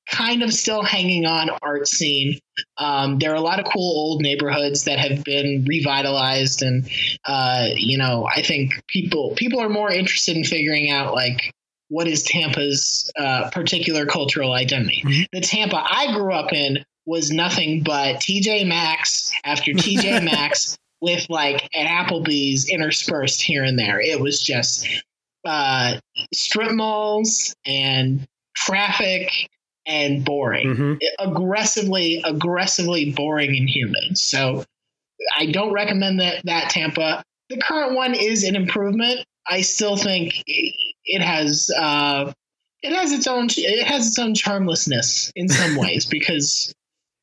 kind 0.09 0.43
of 0.43 0.53
still 0.53 0.83
hanging 0.83 1.25
on 1.25 1.49
art 1.61 1.87
scene. 1.87 2.39
Um, 2.77 3.19
there 3.19 3.31
are 3.31 3.35
a 3.35 3.41
lot 3.41 3.59
of 3.59 3.65
cool 3.65 3.97
old 3.97 4.21
neighborhoods 4.21 4.83
that 4.85 4.99
have 4.99 5.23
been 5.23 5.65
revitalized, 5.67 6.61
and 6.61 6.87
uh, 7.25 7.69
you 7.75 7.97
know, 7.97 8.27
I 8.27 8.41
think 8.41 8.73
people 8.87 9.33
people 9.35 9.59
are 9.59 9.69
more 9.69 9.91
interested 9.91 10.37
in 10.37 10.43
figuring 10.43 10.91
out 10.91 11.13
like 11.13 11.51
what 11.89 12.07
is 12.07 12.23
Tampa's 12.23 13.11
uh, 13.17 13.49
particular 13.51 14.05
cultural 14.05 14.53
identity. 14.53 15.01
Mhm. 15.05 15.25
The 15.31 15.41
Tampa 15.41 15.77
I 15.89 16.13
grew 16.13 16.33
up 16.33 16.51
in 16.53 16.83
was 17.05 17.31
nothing 17.31 17.83
but 17.83 18.17
TJ 18.17 18.67
Maxx 18.67 19.31
after 19.45 19.71
TJ 19.71 20.23
Maxx 20.23 20.77
with 20.99 21.29
like 21.29 21.69
an 21.73 21.87
Applebee's 21.87 22.67
interspersed 22.69 23.41
here 23.41 23.63
and 23.63 23.77
there. 23.79 24.01
It 24.01 24.19
was 24.19 24.41
just 24.41 24.87
uh, 25.45 25.99
strip 26.33 26.71
malls 26.71 27.55
and 27.65 28.27
traffic 28.55 29.29
and 29.85 30.25
boring 30.25 30.75
hmm 30.75 30.93
aggressively 31.19 32.21
aggressively 32.25 33.11
boring 33.13 33.55
and 33.55 33.69
humid 33.69 34.17
so 34.17 34.65
i 35.37 35.45
don't 35.45 35.71
recommend 35.71 36.19
that 36.19 36.41
that 36.43 36.69
tampa 36.69 37.23
the 37.49 37.57
current 37.57 37.95
one 37.95 38.13
is 38.13 38.43
an 38.43 38.55
improvement 38.55 39.23
i 39.47 39.61
still 39.61 39.95
think 39.95 40.43
it 41.07 41.21
has 41.21 41.71
uh 41.77 42.31
it 42.83 42.93
has 42.93 43.11
its 43.11 43.27
own 43.27 43.47
it 43.49 43.85
has 43.85 44.07
its 44.07 44.19
own 44.19 44.35
charmlessness 44.35 45.31
in 45.35 45.49
some 45.49 45.75
ways 45.79 46.05
because 46.05 46.73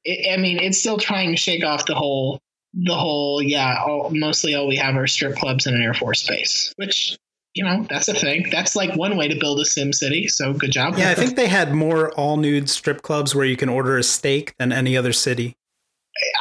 it, 0.04 0.32
i 0.32 0.36
mean 0.36 0.58
it's 0.58 0.78
still 0.78 0.98
trying 0.98 1.30
to 1.30 1.36
shake 1.36 1.64
off 1.64 1.86
the 1.86 1.94
whole 1.94 2.40
the 2.74 2.94
whole 2.94 3.40
yeah 3.40 3.78
all, 3.86 4.10
mostly 4.10 4.54
all 4.54 4.66
we 4.66 4.76
have 4.76 4.96
are 4.96 5.06
strip 5.06 5.36
clubs 5.36 5.66
and 5.66 5.76
an 5.76 5.82
air 5.82 5.94
force 5.94 6.26
base 6.26 6.72
which 6.76 7.16
you 7.54 7.64
know 7.64 7.86
that's 7.88 8.08
a 8.08 8.14
thing 8.14 8.48
that's 8.50 8.74
like 8.74 8.94
one 8.96 9.16
way 9.16 9.28
to 9.28 9.38
build 9.38 9.60
a 9.60 9.64
sim 9.64 9.92
city 9.92 10.26
so 10.26 10.52
good 10.52 10.72
job 10.72 10.98
Yeah, 10.98 11.10
I 11.10 11.14
think 11.14 11.36
they 11.36 11.46
had 11.46 11.72
more 11.72 12.12
all 12.14 12.36
nude 12.36 12.68
strip 12.68 13.02
clubs 13.02 13.34
where 13.34 13.46
you 13.46 13.56
can 13.56 13.68
order 13.68 13.96
a 13.96 14.02
steak 14.02 14.54
than 14.58 14.72
any 14.72 14.96
other 14.96 15.12
city. 15.12 15.56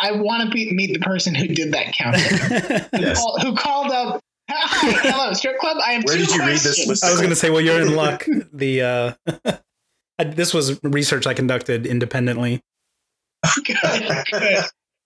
I 0.01 0.11
want 0.11 0.43
to 0.43 0.49
be, 0.49 0.71
meet 0.71 0.93
the 0.93 0.99
person 0.99 1.33
who 1.33 1.47
did 1.47 1.71
that 1.73 1.93
counting. 1.93 2.21
who, 2.93 3.01
Yes. 3.01 3.19
called, 3.19 3.41
who 3.41 3.55
called 3.55 3.91
up? 3.91 4.21
Hi, 4.49 4.91
hello, 5.09 5.33
strip 5.33 5.57
club. 5.57 5.77
I 5.85 5.93
have 5.93 6.03
Where 6.03 6.17
two 6.17 6.25
did 6.25 6.35
you 6.35 6.39
read 6.41 6.59
this 6.59 6.85
list? 6.87 7.03
I 7.03 7.09
was 7.11 7.19
going 7.19 7.29
to 7.29 7.35
say, 7.35 7.49
well, 7.49 7.61
you're 7.61 7.81
in 7.81 7.95
luck. 7.95 8.25
The 8.53 8.81
uh, 8.81 9.13
I- 10.19 10.23
this 10.25 10.53
was 10.53 10.79
research 10.83 11.25
I 11.25 11.33
conducted 11.33 11.85
independently. 11.87 12.61
good, 13.65 13.77
good. 14.31 14.63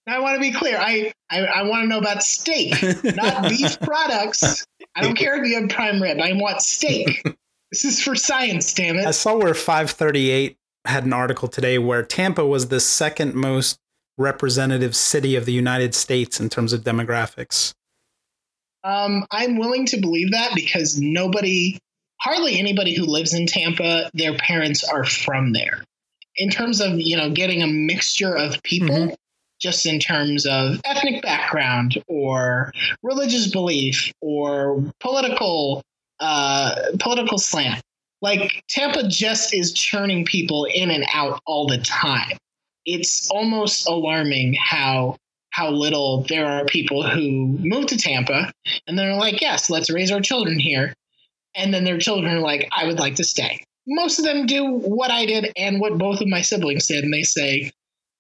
I 0.10 0.20
want 0.20 0.36
to 0.36 0.40
be 0.42 0.52
clear. 0.52 0.78
I, 0.80 1.12
I, 1.30 1.40
I 1.46 1.64
want 1.64 1.84
to 1.84 1.88
know 1.88 1.98
about 1.98 2.24
steak, 2.24 2.76
not 3.16 3.44
beef 3.50 3.80
products. 3.82 4.66
I 4.96 5.02
don't 5.02 5.16
care 5.18 5.42
if 5.42 5.48
you 5.50 5.60
have 5.60 5.70
prime 5.70 6.02
rib. 6.02 6.20
I 6.20 6.34
want 6.34 6.62
steak. 6.62 7.24
This 7.72 7.84
is 7.84 8.02
for 8.02 8.16
science, 8.16 8.74
damn 8.74 8.98
it. 8.98 9.06
I 9.06 9.12
saw 9.12 9.36
where 9.36 9.54
538 9.54 10.56
had 10.86 11.04
an 11.06 11.12
article 11.14 11.50
today 11.50 11.78
where 11.78 12.04
Tampa 12.04 12.46
was 12.46 12.70
the 12.70 12.80
second 12.80 13.36
most 13.36 13.78
representative 14.18 14.96
city 14.96 15.36
of 15.36 15.46
the 15.46 15.52
United 15.52 15.94
States 15.94 16.40
in 16.40 16.48
terms 16.50 16.72
of 16.72 16.82
demographics. 16.82 17.74
Um, 18.88 19.26
I'm 19.32 19.58
willing 19.58 19.86
to 19.88 19.98
believe 19.98 20.32
that 20.32 20.52
because 20.56 20.98
nobody, 20.98 21.78
hardly 22.22 22.58
anybody 22.58 22.96
who 22.96 23.04
lives 23.04 23.34
in 23.34 23.46
Tampa, 23.46 24.10
their 24.14 24.34
parents 24.38 24.82
are 24.86 25.04
from 25.04 25.52
there. 25.52 25.84
In 26.38 26.50
terms 26.50 26.80
of 26.80 27.00
you 27.00 27.18
know 27.18 27.30
getting 27.30 27.62
a 27.62 27.68
mixture 27.68 28.34
of 28.36 28.62
people, 28.64 28.96
Mhm. 28.96 29.16
just 29.60 29.86
in 29.86 30.00
terms 30.00 30.46
of 30.46 30.80
ethnic 30.86 31.22
background 31.22 32.02
or 32.08 32.72
religious 33.04 33.48
belief 33.52 34.12
or 34.22 34.82
political 35.02 35.84
uh, 36.20 36.76
political 37.00 37.38
slant, 37.38 37.82
like 38.22 38.64
Tampa 38.70 39.08
just 39.08 39.54
is 39.54 39.74
churning 39.74 40.26
people 40.26 40.66
in 40.66 40.90
and 40.92 41.06
out 41.14 41.42
all 41.46 41.68
the 41.68 41.78
time. 41.80 42.38
It's 42.86 43.30
almost 43.30 43.88
alarming 43.88 44.54
how 44.54 45.18
how 45.52 45.70
little 45.72 46.24
there 46.24 46.46
are 46.46 46.66
people 46.66 47.08
who 47.08 47.58
move 47.60 47.88
to 47.88 47.98
Tampa 47.98 48.52
and 48.88 48.98
they're 48.98 49.16
like, 49.16 49.42
yes, 49.42 49.70
let's 49.70 49.90
raise 49.90 50.12
our 50.12 50.22
children 50.22 50.60
here. 50.60 50.94
And 51.56 51.74
then 51.74 51.84
their 51.84 51.98
children 51.98 52.36
are 52.36 52.40
like, 52.40 52.70
I 52.72 52.86
would 52.86 53.00
like 53.00 53.16
to 53.16 53.24
stay. 53.24 53.60
Most 53.88 54.20
of 54.20 54.26
them 54.26 54.46
do 54.46 54.66
what 54.66 55.12
I 55.12 55.26
did 55.26 55.52
and 55.58 55.80
what 55.80 55.98
both 55.98 56.22
of 56.22 56.28
my 56.28 56.42
siblings 56.42 56.88
did, 56.88 57.04
and 57.04 57.14
they 57.14 57.24
say, 57.24 57.72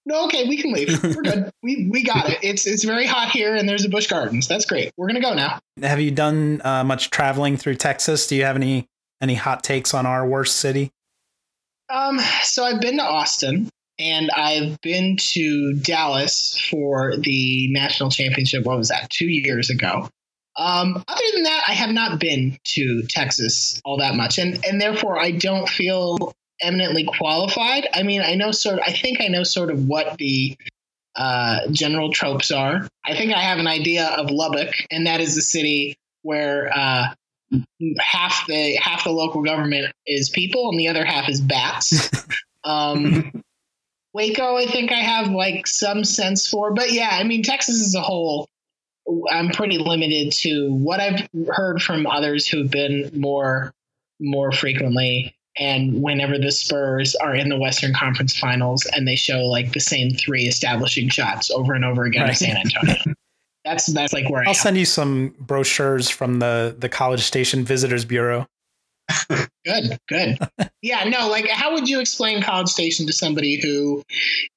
No, 0.05 0.25
okay, 0.25 0.47
we 0.47 0.55
can 0.55 0.71
leave. 0.71 1.03
We're 1.03 1.21
good. 1.21 1.51
we 1.61 1.89
we 1.91 2.03
got 2.03 2.29
it. 2.29 2.37
It's 2.41 2.65
it's 2.65 2.85
very 2.85 3.05
hot 3.05 3.31
here, 3.31 3.53
and 3.53 3.67
there's 3.67 3.83
a 3.83 3.89
Busch 3.89 4.07
Gardens. 4.07 4.47
That's 4.47 4.65
great. 4.65 4.93
We're 4.95 5.07
gonna 5.07 5.19
go 5.19 5.33
now. 5.33 5.59
Have 5.81 5.99
you 5.99 6.09
done 6.09 6.61
uh, 6.63 6.85
much 6.85 7.09
traveling 7.09 7.57
through 7.57 7.75
Texas? 7.75 8.27
Do 8.27 8.37
you 8.37 8.45
have 8.45 8.55
any 8.55 8.87
any 9.21 9.35
hot 9.35 9.61
takes 9.61 9.93
on 9.93 10.05
our 10.05 10.25
worst 10.25 10.55
city? 10.55 10.89
Um, 11.89 12.19
so 12.43 12.63
I've 12.63 12.79
been 12.79 12.97
to 12.97 13.03
Austin 13.03 13.69
and 13.99 14.29
I've 14.31 14.79
been 14.81 15.17
to 15.17 15.73
Dallas 15.73 16.59
for 16.69 17.15
the 17.17 17.67
national 17.71 18.09
championship. 18.09 18.63
What 18.65 18.77
was 18.77 18.89
that? 18.89 19.09
Two 19.09 19.27
years 19.27 19.69
ago. 19.69 20.09
Um, 20.57 21.03
other 21.07 21.21
than 21.33 21.43
that, 21.43 21.63
I 21.67 21.73
have 21.73 21.91
not 21.91 22.19
been 22.19 22.57
to 22.63 23.03
Texas 23.09 23.79
all 23.85 23.97
that 23.97 24.15
much, 24.15 24.39
and 24.39 24.63
and 24.65 24.81
therefore 24.81 25.19
I 25.19 25.31
don't 25.31 25.69
feel 25.69 26.33
eminently 26.61 27.05
qualified. 27.17 27.87
I 27.93 28.03
mean, 28.03 28.21
I 28.21 28.33
know 28.35 28.51
sort. 28.51 28.79
Of, 28.79 28.85
I 28.87 28.91
think 28.91 29.21
I 29.21 29.27
know 29.27 29.43
sort 29.43 29.69
of 29.69 29.87
what 29.87 30.17
the 30.17 30.57
uh, 31.15 31.67
general 31.71 32.11
tropes 32.11 32.51
are. 32.51 32.87
I 33.05 33.15
think 33.15 33.33
I 33.33 33.39
have 33.39 33.59
an 33.59 33.67
idea 33.67 34.07
of 34.07 34.31
Lubbock, 34.31 34.73
and 34.89 35.05
that 35.05 35.21
is 35.21 35.35
the 35.35 35.41
city 35.41 35.95
where 36.23 36.71
uh, 36.75 37.13
half 37.99 38.45
the 38.47 38.75
half 38.77 39.03
the 39.03 39.11
local 39.11 39.43
government 39.43 39.93
is 40.07 40.29
people, 40.29 40.69
and 40.69 40.79
the 40.79 40.87
other 40.87 41.05
half 41.05 41.29
is 41.29 41.39
bats. 41.39 42.09
um, 42.63 43.43
Waco, 44.13 44.57
I 44.57 44.65
think 44.65 44.91
I 44.91 44.95
have 44.95 45.29
like 45.29 45.67
some 45.67 46.03
sense 46.03 46.47
for, 46.47 46.73
but 46.73 46.91
yeah, 46.91 47.09
I 47.11 47.23
mean 47.23 47.43
Texas 47.43 47.85
as 47.85 47.95
a 47.95 48.01
whole. 48.01 48.49
I'm 49.31 49.49
pretty 49.49 49.77
limited 49.77 50.33
to 50.39 50.73
what 50.73 50.99
I've 50.99 51.27
heard 51.49 51.81
from 51.81 52.05
others 52.07 52.47
who've 52.47 52.69
been 52.69 53.09
more 53.13 53.73
more 54.19 54.51
frequently 54.51 55.35
and 55.59 56.01
whenever 56.01 56.37
the 56.37 56.51
Spurs 56.51 57.15
are 57.15 57.35
in 57.35 57.49
the 57.49 57.57
Western 57.57 57.93
Conference 57.93 58.37
Finals 58.37 58.85
and 58.93 59.07
they 59.07 59.15
show 59.15 59.45
like 59.45 59.73
the 59.73 59.79
same 59.79 60.11
three 60.11 60.43
establishing 60.43 61.09
shots 61.09 61.49
over 61.51 61.73
and 61.73 61.85
over 61.85 62.03
again 62.03 62.23
Right. 62.23 62.29
to 62.31 62.35
San 62.35 62.57
Antonio. 62.57 62.95
that's 63.65 63.87
that's 63.87 64.13
like 64.13 64.29
where 64.29 64.43
I 64.43 64.47
I'll 64.47 64.53
send 64.53 64.77
you 64.77 64.85
some 64.85 65.35
brochures 65.39 66.09
from 66.09 66.39
the 66.39 66.75
the 66.77 66.89
College 66.89 67.21
Station 67.21 67.63
Visitors 67.63 68.05
Bureau. 68.05 68.47
Good, 69.65 69.99
good. 70.07 70.37
Yeah, 70.81 71.03
no, 71.05 71.27
like 71.27 71.49
how 71.49 71.73
would 71.73 71.89
you 71.89 71.99
explain 71.99 72.41
College 72.41 72.69
Station 72.69 73.05
to 73.07 73.13
somebody 73.13 73.59
who 73.61 74.03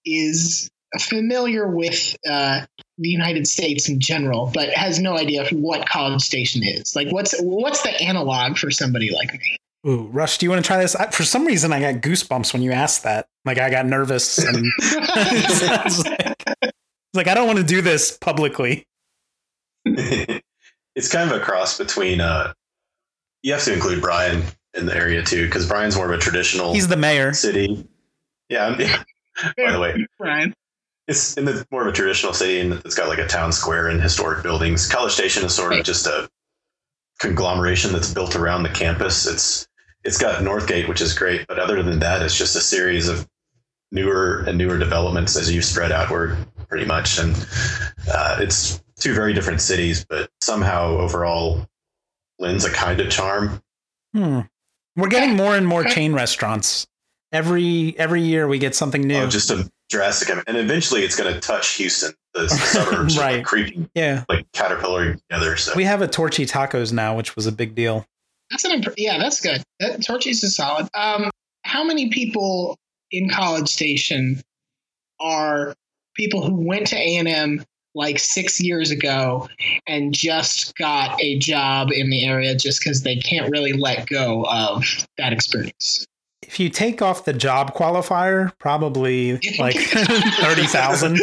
is 0.04 0.70
familiar 0.98 1.68
with 1.68 2.16
uh, 2.28 2.64
the 2.98 3.08
United 3.08 3.46
States 3.46 3.88
in 3.88 4.00
general, 4.00 4.50
but 4.52 4.70
has 4.70 4.98
no 4.98 5.16
idea 5.16 5.46
what 5.52 5.88
College 5.88 6.22
Station 6.22 6.62
is? 6.62 6.94
Like, 6.94 7.10
what's 7.10 7.34
what's 7.40 7.82
the 7.82 7.90
analog 8.00 8.56
for 8.56 8.70
somebody 8.70 9.10
like 9.12 9.32
me? 9.32 9.56
Ooh, 9.86 10.08
Rush, 10.12 10.38
do 10.38 10.46
you 10.46 10.50
want 10.50 10.62
to 10.62 10.66
try 10.66 10.78
this? 10.78 10.94
I, 10.94 11.10
for 11.10 11.24
some 11.24 11.46
reason, 11.46 11.72
I 11.72 11.80
got 11.80 12.02
goosebumps 12.02 12.52
when 12.52 12.62
you 12.62 12.72
asked 12.72 13.04
that. 13.04 13.26
Like, 13.46 13.58
I 13.58 13.70
got 13.70 13.86
nervous. 13.86 14.38
And 14.38 14.66
I 14.80 16.04
like, 16.04 16.46
I 16.62 16.70
like, 17.14 17.28
I 17.28 17.34
don't 17.34 17.46
want 17.46 17.58
to 17.58 17.64
do 17.64 17.80
this 17.80 18.16
publicly. 18.18 18.84
it's 19.86 21.10
kind 21.10 21.30
of 21.30 21.40
a 21.40 21.42
cross 21.42 21.78
between. 21.78 22.20
Uh, 22.20 22.52
you 23.42 23.52
have 23.52 23.62
to 23.64 23.72
include 23.72 24.00
Bryan 24.00 24.42
in 24.74 24.86
the 24.86 24.94
area 24.96 25.22
too, 25.22 25.46
because 25.46 25.66
Bryan's 25.66 25.96
more 25.96 26.06
of 26.06 26.18
a 26.18 26.22
traditional 26.22 26.72
He's 26.74 26.88
the 26.88 26.96
mayor. 26.96 27.32
city. 27.32 27.86
Yeah, 28.48 28.66
I'm- 28.66 28.80
yeah. 28.80 29.02
By 29.56 29.72
the 29.72 29.80
way, 29.80 30.06
Brian. 30.18 30.54
it's 31.08 31.36
in 31.38 31.44
the 31.46 31.66
more 31.70 31.82
of 31.82 31.88
a 31.88 31.92
traditional 31.92 32.32
city, 32.34 32.60
and 32.60 32.74
it's 32.84 32.94
got 32.94 33.08
like 33.08 33.18
a 33.18 33.26
town 33.26 33.52
square 33.52 33.88
and 33.88 34.00
historic 34.02 34.42
buildings. 34.42 34.88
College 34.88 35.12
Station 35.12 35.44
is 35.44 35.54
sort 35.54 35.72
of 35.72 35.84
just 35.84 36.06
a 36.06 36.28
conglomeration 37.20 37.92
that's 37.92 38.12
built 38.12 38.36
around 38.36 38.62
the 38.62 38.68
campus. 38.68 39.26
It's 39.26 39.66
it's 40.04 40.18
got 40.18 40.42
Northgate, 40.42 40.88
which 40.88 41.00
is 41.00 41.12
great, 41.16 41.46
but 41.46 41.58
other 41.58 41.82
than 41.82 41.98
that, 42.00 42.22
it's 42.22 42.36
just 42.36 42.56
a 42.56 42.60
series 42.60 43.08
of 43.08 43.28
newer 43.92 44.44
and 44.46 44.56
newer 44.56 44.78
developments 44.78 45.36
as 45.36 45.52
you 45.52 45.60
spread 45.60 45.92
outward, 45.92 46.36
pretty 46.68 46.86
much. 46.86 47.18
And 47.18 47.34
uh, 48.12 48.38
it's 48.40 48.82
two 48.98 49.12
very 49.14 49.32
different 49.34 49.60
cities, 49.60 50.04
but 50.08 50.30
somehow 50.40 50.96
overall 50.98 51.66
lends 52.40 52.64
a 52.64 52.70
kind 52.70 53.00
of 53.00 53.10
charm. 53.10 53.62
Hmm. 54.14 54.40
We're 54.96 55.08
getting 55.08 55.36
more 55.36 55.54
and 55.56 55.66
more 55.66 55.84
chain 55.84 56.12
restaurants. 56.12 56.86
Every 57.32 57.94
every 57.96 58.22
year 58.22 58.48
we 58.48 58.58
get 58.58 58.74
something 58.74 59.02
new. 59.02 59.18
Oh, 59.20 59.28
just 59.28 59.50
a 59.50 59.70
drastic, 59.88 60.30
and 60.48 60.56
eventually 60.56 61.02
it's 61.04 61.16
going 61.16 61.32
to 61.32 61.38
touch 61.38 61.74
Houston. 61.76 62.12
The 62.34 62.48
suburbs 62.48 63.16
are 63.16 63.20
Right. 63.20 63.36
like 63.36 63.44
creeping, 63.44 63.88
yeah. 63.94 64.24
like 64.28 64.50
caterpillar 64.52 65.14
together. 65.14 65.56
So 65.56 65.74
We 65.76 65.84
have 65.84 66.02
a 66.02 66.08
Torchy 66.08 66.44
Tacos 66.46 66.92
now, 66.92 67.16
which 67.16 67.36
was 67.36 67.46
a 67.46 67.52
big 67.52 67.74
deal. 67.76 68.04
That's 68.50 68.64
an 68.64 68.72
imp- 68.72 68.94
yeah, 68.96 69.18
that's 69.18 69.40
good. 69.40 69.62
That 69.78 70.04
Torchy's 70.04 70.42
is 70.42 70.56
solid. 70.56 70.88
Um, 70.94 71.30
how 71.64 71.84
many 71.84 72.08
people 72.10 72.76
in 73.12 73.28
College 73.30 73.68
Station 73.68 74.40
are 75.20 75.74
people 76.16 76.44
who 76.44 76.54
went 76.66 76.88
to 76.88 76.96
A 76.96 77.16
and 77.16 77.28
M 77.28 77.64
like 77.94 78.18
six 78.18 78.60
years 78.60 78.90
ago 78.90 79.48
and 79.86 80.12
just 80.14 80.76
got 80.76 81.20
a 81.20 81.38
job 81.38 81.90
in 81.92 82.10
the 82.10 82.24
area 82.24 82.54
just 82.54 82.80
because 82.80 83.02
they 83.02 83.16
can't 83.16 83.50
really 83.50 83.72
let 83.72 84.06
go 84.06 84.46
of 84.48 84.84
that 85.18 85.32
experience? 85.32 86.06
If 86.42 86.58
you 86.58 86.68
take 86.68 87.02
off 87.02 87.24
the 87.24 87.32
job 87.32 87.74
qualifier, 87.74 88.52
probably 88.58 89.38
like 89.58 89.76
30,000. 89.78 91.20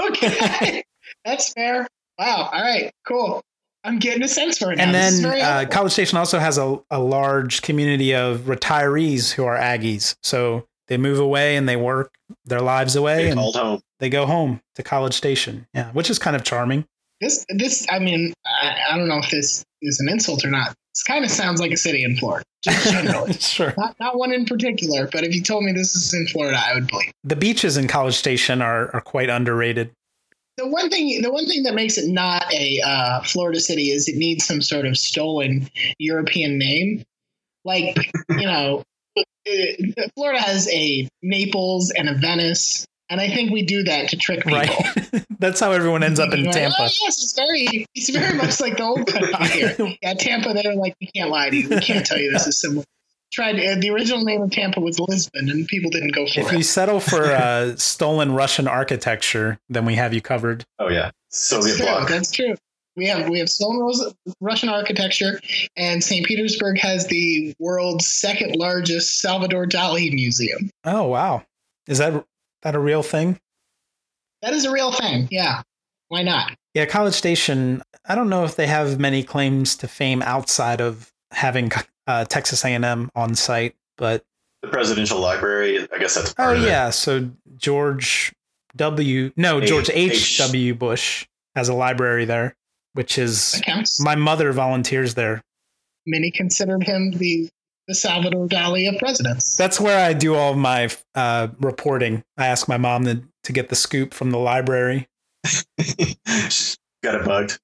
okay, 0.00 0.82
that's 1.24 1.52
fair. 1.52 1.86
Wow. 2.18 2.50
All 2.52 2.62
right. 2.62 2.90
Cool. 3.06 3.42
I'm 3.84 3.98
getting 3.98 4.22
a 4.22 4.28
sense 4.28 4.58
for 4.58 4.72
it. 4.72 4.78
And 4.80 4.92
now. 4.92 5.30
Then 5.30 5.42
uh. 5.42 5.68
College 5.70 5.92
Station 5.92 6.18
also 6.18 6.38
has 6.38 6.58
a, 6.58 6.80
a 6.90 6.98
large 6.98 7.62
community 7.62 8.14
of 8.14 8.40
retirees 8.40 9.32
who 9.32 9.44
are 9.44 9.56
Aggies. 9.56 10.16
So 10.22 10.64
they 10.88 10.96
move 10.96 11.18
away 11.18 11.56
and 11.56 11.68
they 11.68 11.76
work 11.76 12.14
their 12.44 12.60
lives 12.60 12.96
away 12.96 13.24
they 13.24 13.30
and 13.30 13.38
called 13.38 13.56
home. 13.56 13.80
they 14.00 14.08
go 14.08 14.26
home 14.26 14.60
to 14.74 14.82
College 14.82 15.14
Station. 15.14 15.66
Yeah, 15.74 15.92
which 15.92 16.10
is 16.10 16.18
kind 16.18 16.34
of 16.34 16.42
charming. 16.42 16.84
This, 17.20 17.44
this, 17.48 17.86
I 17.90 17.98
mean, 17.98 18.32
I, 18.46 18.76
I 18.90 18.96
don't 18.96 19.08
know 19.08 19.18
if 19.18 19.30
this 19.30 19.64
is 19.82 20.00
an 20.00 20.08
insult 20.08 20.44
or 20.44 20.50
not. 20.50 20.74
This 20.94 21.02
kind 21.02 21.24
of 21.24 21.30
sounds 21.30 21.60
like 21.60 21.72
a 21.72 21.76
city 21.76 22.04
in 22.04 22.16
Florida, 22.16 22.44
just 22.62 22.90
generally. 22.90 23.32
sure. 23.40 23.74
not, 23.76 23.96
not 24.00 24.18
one 24.18 24.32
in 24.32 24.44
particular, 24.44 25.08
but 25.10 25.24
if 25.24 25.34
you 25.34 25.42
told 25.42 25.64
me 25.64 25.72
this 25.72 25.94
is 25.94 26.14
in 26.14 26.26
Florida, 26.28 26.60
I 26.64 26.74
would 26.74 26.88
believe. 26.88 27.12
The 27.24 27.36
beaches 27.36 27.76
in 27.76 27.88
College 27.88 28.14
Station 28.14 28.62
are, 28.62 28.94
are 28.94 29.00
quite 29.00 29.30
underrated. 29.30 29.90
The 30.56 30.66
one 30.66 30.90
thing, 30.90 31.22
the 31.22 31.30
one 31.30 31.46
thing 31.46 31.62
that 31.64 31.74
makes 31.74 31.98
it 31.98 32.08
not 32.08 32.52
a 32.52 32.80
uh, 32.84 33.22
Florida 33.22 33.60
city 33.60 33.90
is 33.90 34.08
it 34.08 34.16
needs 34.16 34.44
some 34.44 34.60
sort 34.60 34.86
of 34.86 34.96
stolen 34.96 35.70
European 35.98 36.58
name. 36.58 37.04
Like, 37.64 37.96
you 38.30 38.46
know, 38.46 38.82
Florida 40.14 40.40
has 40.40 40.68
a 40.72 41.08
Naples 41.22 41.90
and 41.96 42.08
a 42.08 42.14
Venice, 42.14 42.86
and 43.08 43.20
I 43.20 43.28
think 43.28 43.50
we 43.50 43.62
do 43.62 43.84
that 43.84 44.08
to 44.10 44.16
trick 44.16 44.44
people. 44.44 44.58
Right. 44.58 45.24
That's 45.38 45.60
how 45.60 45.72
everyone 45.72 46.02
ends 46.02 46.20
up 46.20 46.32
in 46.34 46.44
Like, 46.44 46.54
Tampa. 46.54 46.76
Oh, 46.80 46.84
yes, 46.84 47.22
it's 47.22 47.34
very, 47.34 47.86
it's 47.94 48.10
very 48.10 48.36
much 48.36 48.60
like 48.60 48.76
the 48.76 48.82
old 48.82 49.06
country 49.06 49.46
here. 49.46 49.76
Yeah, 50.02 50.14
Tampa. 50.14 50.52
They're 50.52 50.74
like, 50.74 50.94
we 51.00 51.06
can't 51.06 51.30
lie 51.30 51.50
to 51.50 51.56
you. 51.56 51.68
We 51.68 51.80
can't 51.80 52.04
tell 52.04 52.18
you 52.18 52.30
this 52.32 52.46
is 52.46 52.60
similar. 52.60 52.84
Tried 53.30 53.56
uh, 53.60 53.76
the 53.78 53.90
original 53.90 54.24
name 54.24 54.42
of 54.42 54.50
Tampa 54.50 54.80
was 54.80 54.98
Lisbon, 54.98 55.50
and 55.50 55.66
people 55.66 55.90
didn't 55.90 56.14
go 56.14 56.26
for 56.26 56.40
If 56.40 56.46
it. 56.46 56.52
If 56.52 56.52
you 56.52 56.62
settle 56.62 56.98
for 56.98 57.24
uh, 57.26 57.76
stolen 57.76 58.32
Russian 58.32 58.66
architecture, 58.66 59.58
then 59.68 59.84
we 59.84 59.96
have 59.96 60.14
you 60.14 60.22
covered. 60.22 60.64
Oh 60.78 60.88
yeah, 60.88 61.10
Soviet 61.28 61.76
That's 61.78 62.06
true. 62.06 62.16
That's 62.16 62.30
true. 62.30 62.54
We 62.98 63.06
have 63.06 63.28
we 63.28 63.38
have 63.38 63.48
stolen 63.48 63.78
Rus- 63.80 64.12
Russian 64.40 64.68
architecture, 64.68 65.40
and 65.76 66.02
St. 66.04 66.26
Petersburg 66.26 66.78
has 66.80 67.06
the 67.06 67.54
world's 67.58 68.06
second 68.06 68.56
largest 68.56 69.20
Salvador 69.20 69.64
Dali 69.66 70.12
museum. 70.12 70.70
Oh 70.84 71.04
wow, 71.06 71.44
is 71.86 71.98
that 71.98 72.24
that 72.62 72.74
a 72.74 72.78
real 72.78 73.02
thing? 73.02 73.38
That 74.42 74.52
is 74.52 74.64
a 74.64 74.70
real 74.70 74.92
thing. 74.92 75.28
Yeah, 75.30 75.62
why 76.08 76.22
not? 76.22 76.52
Yeah, 76.74 76.84
College 76.86 77.14
Station. 77.14 77.82
I 78.06 78.14
don't 78.14 78.28
know 78.28 78.44
if 78.44 78.56
they 78.56 78.66
have 78.66 78.98
many 78.98 79.22
claims 79.22 79.76
to 79.76 79.88
fame 79.88 80.22
outside 80.22 80.80
of 80.80 81.12
having 81.32 81.70
uh, 82.06 82.24
Texas 82.24 82.64
A&M 82.64 83.10
on 83.14 83.34
site, 83.34 83.74
but 83.96 84.24
The 84.62 84.68
presidential 84.68 85.20
library. 85.20 85.86
I 85.92 85.98
guess 85.98 86.14
that's 86.14 86.30
oh 86.32 86.34
part 86.34 86.56
of 86.56 86.62
it. 86.64 86.66
yeah, 86.66 86.90
so 86.90 87.30
George 87.56 88.32
W. 88.76 89.32
No, 89.36 89.60
George 89.60 89.90
H. 89.90 90.12
H. 90.12 90.38
W. 90.38 90.74
Bush 90.74 91.26
has 91.56 91.68
a 91.68 91.74
library 91.74 92.24
there, 92.24 92.54
which 92.98 93.16
is 93.16 93.62
my 94.00 94.16
mother 94.16 94.50
volunteers 94.52 95.14
there. 95.14 95.40
Many 96.04 96.32
considered 96.32 96.82
him 96.82 97.12
the 97.12 97.48
the 97.86 97.94
Salvador 97.94 98.48
Dali 98.48 98.92
of 98.92 98.98
presidents. 98.98 99.56
That's 99.56 99.80
where 99.80 100.04
I 100.04 100.14
do 100.14 100.34
all 100.34 100.50
of 100.50 100.58
my 100.58 100.90
uh, 101.14 101.46
reporting. 101.60 102.24
I 102.36 102.48
ask 102.48 102.68
my 102.68 102.76
mom 102.76 103.04
to, 103.04 103.22
to 103.44 103.52
get 103.52 103.68
the 103.68 103.76
scoop 103.76 104.12
from 104.12 104.32
the 104.32 104.38
library. 104.38 105.08
Got 107.04 107.14
it 107.14 107.24
bugged. 107.24 107.60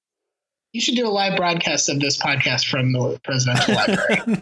you 0.71 0.79
should 0.79 0.95
do 0.95 1.05
a 1.05 1.11
live 1.11 1.35
broadcast 1.35 1.89
of 1.89 1.99
this 1.99 2.17
podcast 2.17 2.69
from 2.69 2.93
the 2.93 3.19
presidential 3.25 3.75
library. 3.75 4.41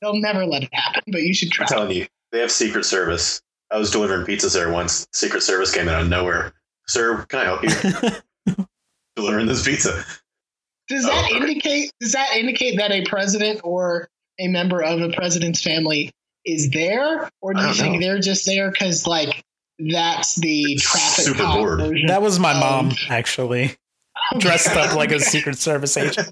They'll 0.00 0.20
never 0.20 0.46
let 0.46 0.62
it 0.62 0.72
happen, 0.72 1.02
but 1.08 1.22
you 1.22 1.34
should 1.34 1.50
try. 1.50 1.64
I'm 1.64 1.68
telling 1.68 1.96
you, 1.96 2.06
they 2.30 2.38
have 2.38 2.52
Secret 2.52 2.84
Service. 2.84 3.42
I 3.72 3.76
was 3.76 3.90
delivering 3.90 4.24
pizzas 4.24 4.54
there 4.54 4.70
once. 4.70 5.08
Secret 5.12 5.42
Service 5.42 5.74
came 5.74 5.88
out 5.88 6.00
of 6.00 6.08
nowhere. 6.08 6.54
Sir, 6.86 7.26
can 7.28 7.40
I 7.40 7.44
help 7.44 7.64
you? 7.64 8.64
delivering 9.16 9.46
this 9.46 9.64
pizza. 9.64 10.04
Does 10.88 11.04
that 11.04 11.28
Oh. 11.32 11.36
indicate 11.36 11.90
does 12.00 12.12
that 12.12 12.36
indicate 12.36 12.76
that 12.78 12.90
a 12.90 13.04
president 13.04 13.60
or 13.64 14.08
a 14.40 14.48
member 14.48 14.82
of 14.82 15.00
a 15.00 15.10
president's 15.10 15.62
family 15.62 16.10
is 16.44 16.70
there, 16.70 17.28
or 17.42 17.52
do 17.54 17.60
you 17.62 17.74
think 17.74 17.94
know. 18.00 18.06
they're 18.06 18.20
just 18.20 18.46
there 18.46 18.70
because 18.70 19.06
like 19.06 19.42
that's 19.90 20.36
the 20.36 20.76
traffic 20.80 21.24
Super 21.26 21.38
cop 21.42 21.56
bored. 21.58 21.80
version? 21.80 22.06
that 22.06 22.22
was 22.22 22.38
my 22.38 22.52
mom, 22.58 22.92
actually, 23.10 23.76
oh 24.32 24.38
dressed 24.38 24.74
up 24.76 24.94
like 24.96 25.12
a 25.12 25.20
Secret 25.20 25.58
Service 25.58 25.96
agent. 25.96 26.28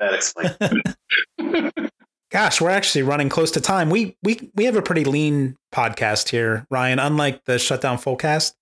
That 0.00 0.14
explains. 0.14 1.72
Gosh, 2.30 2.60
we're 2.60 2.68
actually 2.70 3.02
running 3.02 3.28
close 3.30 3.50
to 3.52 3.60
time. 3.60 3.88
We 3.90 4.16
we 4.22 4.50
we 4.54 4.64
have 4.66 4.76
a 4.76 4.82
pretty 4.82 5.04
lean 5.04 5.56
podcast 5.74 6.28
here, 6.28 6.66
Ryan. 6.70 6.98
Unlike 6.98 7.44
the 7.46 7.58
shutdown 7.58 7.96
fullcast. 7.96 8.52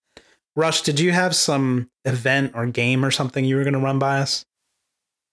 Rush, 0.55 0.83
did 0.83 1.01
you 1.01 1.13
have 1.13 1.35
some 1.35 1.91
event 2.05 2.53
or 2.55 2.67
game 2.67 3.05
or 3.05 3.11
something 3.11 3.45
you 3.45 3.57
were 3.57 3.63
going 3.65 3.75
to 3.75 3.81
run 3.81 3.99
by 3.99 4.21
us? 4.21 4.45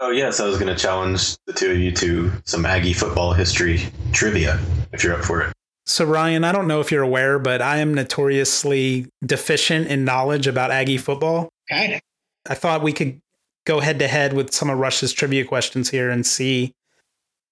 Oh 0.06 0.10
yes, 0.10 0.42
I 0.42 0.46
was 0.46 0.60
going 0.60 0.68
to 0.68 0.76
challenge 0.76 1.38
the 1.48 1.54
two 1.54 1.72
of 1.72 1.78
you 1.78 1.90
to 1.94 2.30
some 2.44 2.66
Aggie 2.66 2.92
football 2.92 3.32
history 3.32 3.80
trivia 4.12 4.60
if 4.92 5.02
you're 5.02 5.16
up 5.16 5.24
for 5.24 5.44
it. 5.44 5.54
So, 5.86 6.04
Ryan, 6.04 6.44
I 6.44 6.52
don't 6.52 6.68
know 6.68 6.82
if 6.82 6.92
you're 6.92 7.04
aware, 7.04 7.40
but 7.40 7.62
I 7.62 7.78
am 7.78 7.94
notoriously 7.94 9.08
deficient 9.26 9.88
in 9.88 10.04
knowledge 10.04 10.46
about 10.46 10.72
Aggie 10.72 10.98
football. 10.98 11.48
Okay. 11.72 12.02
I 12.50 12.54
thought 12.54 12.84
we 12.84 12.92
could 12.92 13.22
go 13.66 13.80
head 13.80 13.98
to 14.00 14.10
head 14.10 14.34
with 14.34 14.54
some 14.54 14.70
of 14.70 14.78
Rush's 14.78 15.14
trivia 15.14 15.46
questions 15.46 15.90
here 15.90 16.10
and 16.10 16.26
see 16.26 16.74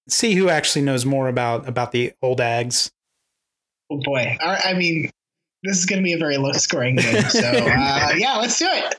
see 0.09 0.33
who 0.35 0.49
actually 0.49 0.81
knows 0.81 1.05
more 1.05 1.29
about 1.29 1.69
about 1.69 1.93
the 1.93 2.11
old 2.21 2.39
Ags. 2.39 2.91
Oh 3.89 4.01
boy. 4.03 4.37
I 4.41 4.73
mean, 4.73 5.09
this 5.63 5.79
is 5.79 5.85
going 5.85 6.01
to 6.01 6.03
be 6.03 6.11
a 6.11 6.17
very 6.17 6.35
low 6.35 6.51
scoring 6.51 6.97
game. 6.97 7.23
So 7.29 7.39
uh, 7.47 8.11
yeah, 8.17 8.35
let's 8.35 8.59
do 8.59 8.67
it. 8.67 8.97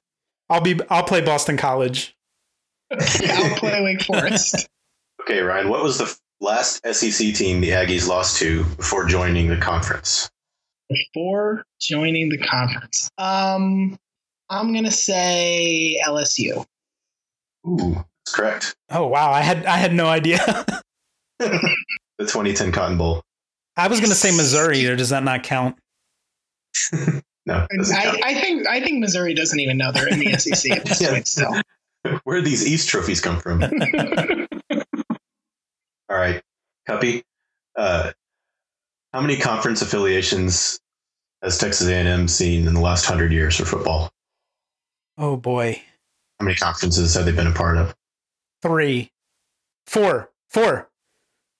I'll 0.49 0.63
be 0.63 0.81
I'll 0.89 1.05
play 1.05 1.21
Boston 1.21 1.59
College. 1.59 2.17
I'll 3.31 3.57
play 3.57 3.83
Wake 3.83 4.03
Forest. 4.03 4.69
Okay, 5.23 5.41
Ryan, 5.41 5.69
what 5.69 5.83
was 5.83 5.99
the 5.99 6.15
last 6.41 6.85
SEC 6.87 7.35
team 7.35 7.61
the 7.61 7.71
Aggies 7.71 8.09
lost 8.09 8.39
to 8.39 8.65
before 8.77 9.07
joining 9.07 9.49
the 9.49 9.57
conference? 9.57 10.31
Before 10.89 11.65
joining 11.81 12.29
the 12.29 12.39
conference, 12.39 13.09
um, 13.19 13.97
I'm 14.51 14.73
going 14.73 14.85
to 14.85 14.91
say 14.91 15.99
LSU. 16.07 16.65
Ooh, 17.67 17.95
that's 17.95 18.35
correct. 18.35 18.75
Oh 18.91 19.07
wow, 19.07 19.31
I 19.31 19.41
had 19.41 19.65
I 19.65 19.77
had 19.77 19.95
no 19.95 20.07
idea. 20.07 20.39
the 21.39 21.49
2010 22.19 22.73
Cotton 22.73 22.99
Bowl. 22.99 23.23
I 23.77 23.89
was 23.89 24.01
going 24.01 24.11
to 24.11 24.17
say 24.17 24.31
Missouri, 24.37 24.87
or 24.87 24.97
does 24.97 25.09
that 25.11 25.23
not 25.25 25.43
count? 25.45 25.77
No, 27.45 27.55
I, 27.57 28.03
count. 28.05 28.25
I 28.25 28.35
think 28.35 28.69
I 28.69 28.81
think 28.81 29.01
Missouri 29.01 29.35
doesn't 29.35 29.59
even 29.59 29.77
know 29.77 29.91
they're 29.91 30.09
in 30.09 30.21
the 30.21 30.31
SEC 30.39 30.71
at 30.71 30.85
this 30.85 31.01
Yeah. 31.03 31.11
point. 31.11 31.27
Still, 31.27 31.51
Where 32.25 32.39
do 32.39 32.43
these 32.43 32.67
East 32.67 32.89
trophies 32.89 33.21
come 33.21 33.39
from? 33.41 33.63
All 36.09 36.19
right, 36.19 36.43
Cuppy. 36.89 37.23
Uh, 37.77 38.13
how 39.13 39.21
many 39.21 39.37
conference 39.37 39.83
affiliations 39.83 40.81
has 41.43 41.59
Texas 41.59 41.89
A&M 41.89 42.29
seen 42.29 42.67
in 42.67 42.75
the 42.75 42.81
last 42.81 43.05
hundred 43.05 43.33
years 43.33 43.57
for 43.57 43.65
football? 43.65 44.11
Oh 45.19 45.37
boy, 45.37 45.81
How 46.41 46.45
many 46.45 46.57
conferences 46.57 47.15
have 47.15 47.25
they 47.25 47.33
been 47.33 47.47
a 47.47 47.53
part 47.53 47.77
of? 47.77 47.95
three, 48.63 49.11
four, 49.87 50.31
four. 50.49 50.89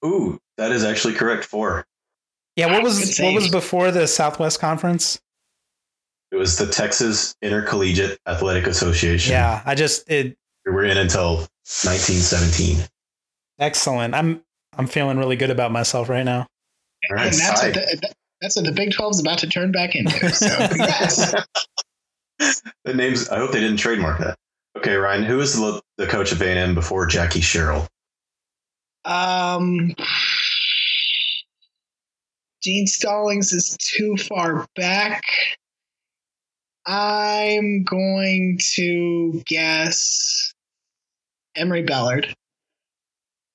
Ooh, 0.05 0.41
that 0.57 0.73
is 0.73 0.85
actually 0.85 1.15
correct. 1.15 1.45
Four. 1.45 1.85
Yeah, 2.57 2.67
what 2.73 2.83
was 2.83 3.19
what 3.19 3.35
was 3.35 3.49
before 3.49 3.91
the 3.91 4.07
Southwest 4.07 4.61
Conference? 4.61 5.21
It 6.33 6.37
was 6.37 6.57
the 6.57 6.67
Texas 6.67 7.37
Intercollegiate 7.43 8.19
Athletic 8.27 8.67
Association. 8.67 9.33
Yeah, 9.33 9.63
I 9.67 9.75
just 9.75 10.11
it 10.11 10.35
we 10.65 10.73
were 10.73 10.85
in 10.85 10.97
until 10.97 11.37
1917. 11.37 12.79
excellent. 13.59 14.15
I'm 14.15 14.43
I'm 14.79 14.87
feeling 14.87 15.19
really 15.19 15.37
good 15.37 15.51
about 15.51 15.73
myself 15.73 16.09
right 16.09 16.25
now. 16.25 16.47
All 17.11 17.17
right, 17.17 17.27
and 17.27 17.35
that's 17.35 17.63
what 17.63 17.75
the, 17.75 18.15
that's 18.41 18.57
what 18.57 18.65
the 18.65 18.73
Big 18.73 18.93
12 18.93 19.13
is 19.13 19.21
about 19.21 19.39
to 19.41 19.47
turn 19.47 19.73
back 19.73 19.95
into. 19.95 20.31
So, 20.31 20.47
the 22.85 22.95
names. 22.95 23.29
I 23.29 23.37
hope 23.37 23.53
they 23.53 23.61
didn't 23.61 23.77
trademark 23.77 24.19
that. 24.21 24.39
Okay, 24.79 24.95
Ryan. 24.95 25.25
Who 25.25 25.37
was 25.37 25.55
the, 25.55 25.83
the 25.99 26.07
coach 26.07 26.33
of 26.33 26.41
A&M 26.41 26.75
before 26.75 27.05
Jackie 27.07 27.43
Sherrill? 27.43 27.87
Um, 29.05 29.95
Gene 32.63 32.87
Stallings 32.87 33.53
is 33.53 33.77
too 33.77 34.17
far 34.17 34.67
back. 34.77 35.25
I'm 36.87 37.85
going 37.85 38.59
to 38.75 39.43
guess 39.47 40.53
Emory 41.57 41.83
Bellard. 41.83 42.35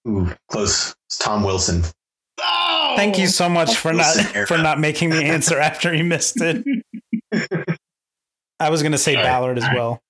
Ooh, 0.08 0.32
close. 0.50 0.96
It's 1.08 1.18
Tom 1.18 1.44
Wilson. 1.44 1.84
Oh, 2.40 2.94
Thank 2.96 3.18
you 3.18 3.28
so 3.28 3.50
much 3.50 3.76
for 3.76 3.94
not 3.94 4.36
era. 4.36 4.48
for 4.48 4.58
not 4.58 4.80
making 4.80 5.10
the 5.10 5.24
answer 5.24 5.60
after 5.60 5.94
you 5.94 6.04
missed 6.04 6.38
it. 6.40 6.64
I 8.60 8.70
was 8.70 8.82
going 8.82 8.92
to 8.94 8.98
say 8.98 9.16
All 9.16 9.24
right. 9.24 9.30
Ballard 9.30 9.58
as 9.58 9.64
All 9.64 9.70
right. 9.70 9.76
well. 9.78 10.02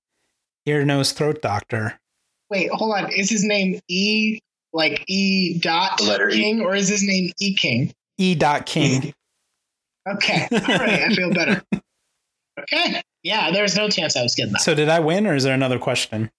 ear, 0.66 0.84
nose, 0.84 1.12
throat 1.12 1.42
doctor. 1.42 1.98
Wait, 2.50 2.70
hold 2.70 2.94
on. 2.96 3.12
Is 3.12 3.28
his 3.28 3.44
name 3.44 3.78
E 3.88 4.38
like 4.72 5.04
E 5.06 5.58
dot 5.58 5.98
The 5.98 6.04
letter 6.04 6.30
E. 6.30 6.32
King 6.32 6.60
or 6.62 6.74
is 6.74 6.88
his 6.88 7.02
name 7.02 7.30
E 7.40 7.54
King? 7.54 7.92
E. 8.16 8.34
Dot 8.34 8.66
King. 8.66 9.12
Okay. 10.10 10.48
All 10.50 10.58
right. 10.60 11.02
I 11.02 11.08
feel 11.14 11.30
better. 11.34 11.62
Okay. 12.60 13.02
Yeah, 13.22 13.50
there's 13.50 13.76
no 13.76 13.90
chance 13.90 14.16
I 14.16 14.22
was 14.22 14.34
getting 14.34 14.54
that. 14.54 14.62
so 14.62 14.74
did 14.74 14.88
I 14.88 15.00
win, 15.00 15.26
or 15.26 15.34
is 15.34 15.44
there 15.44 15.52
another 15.52 15.78
question? 15.78 16.30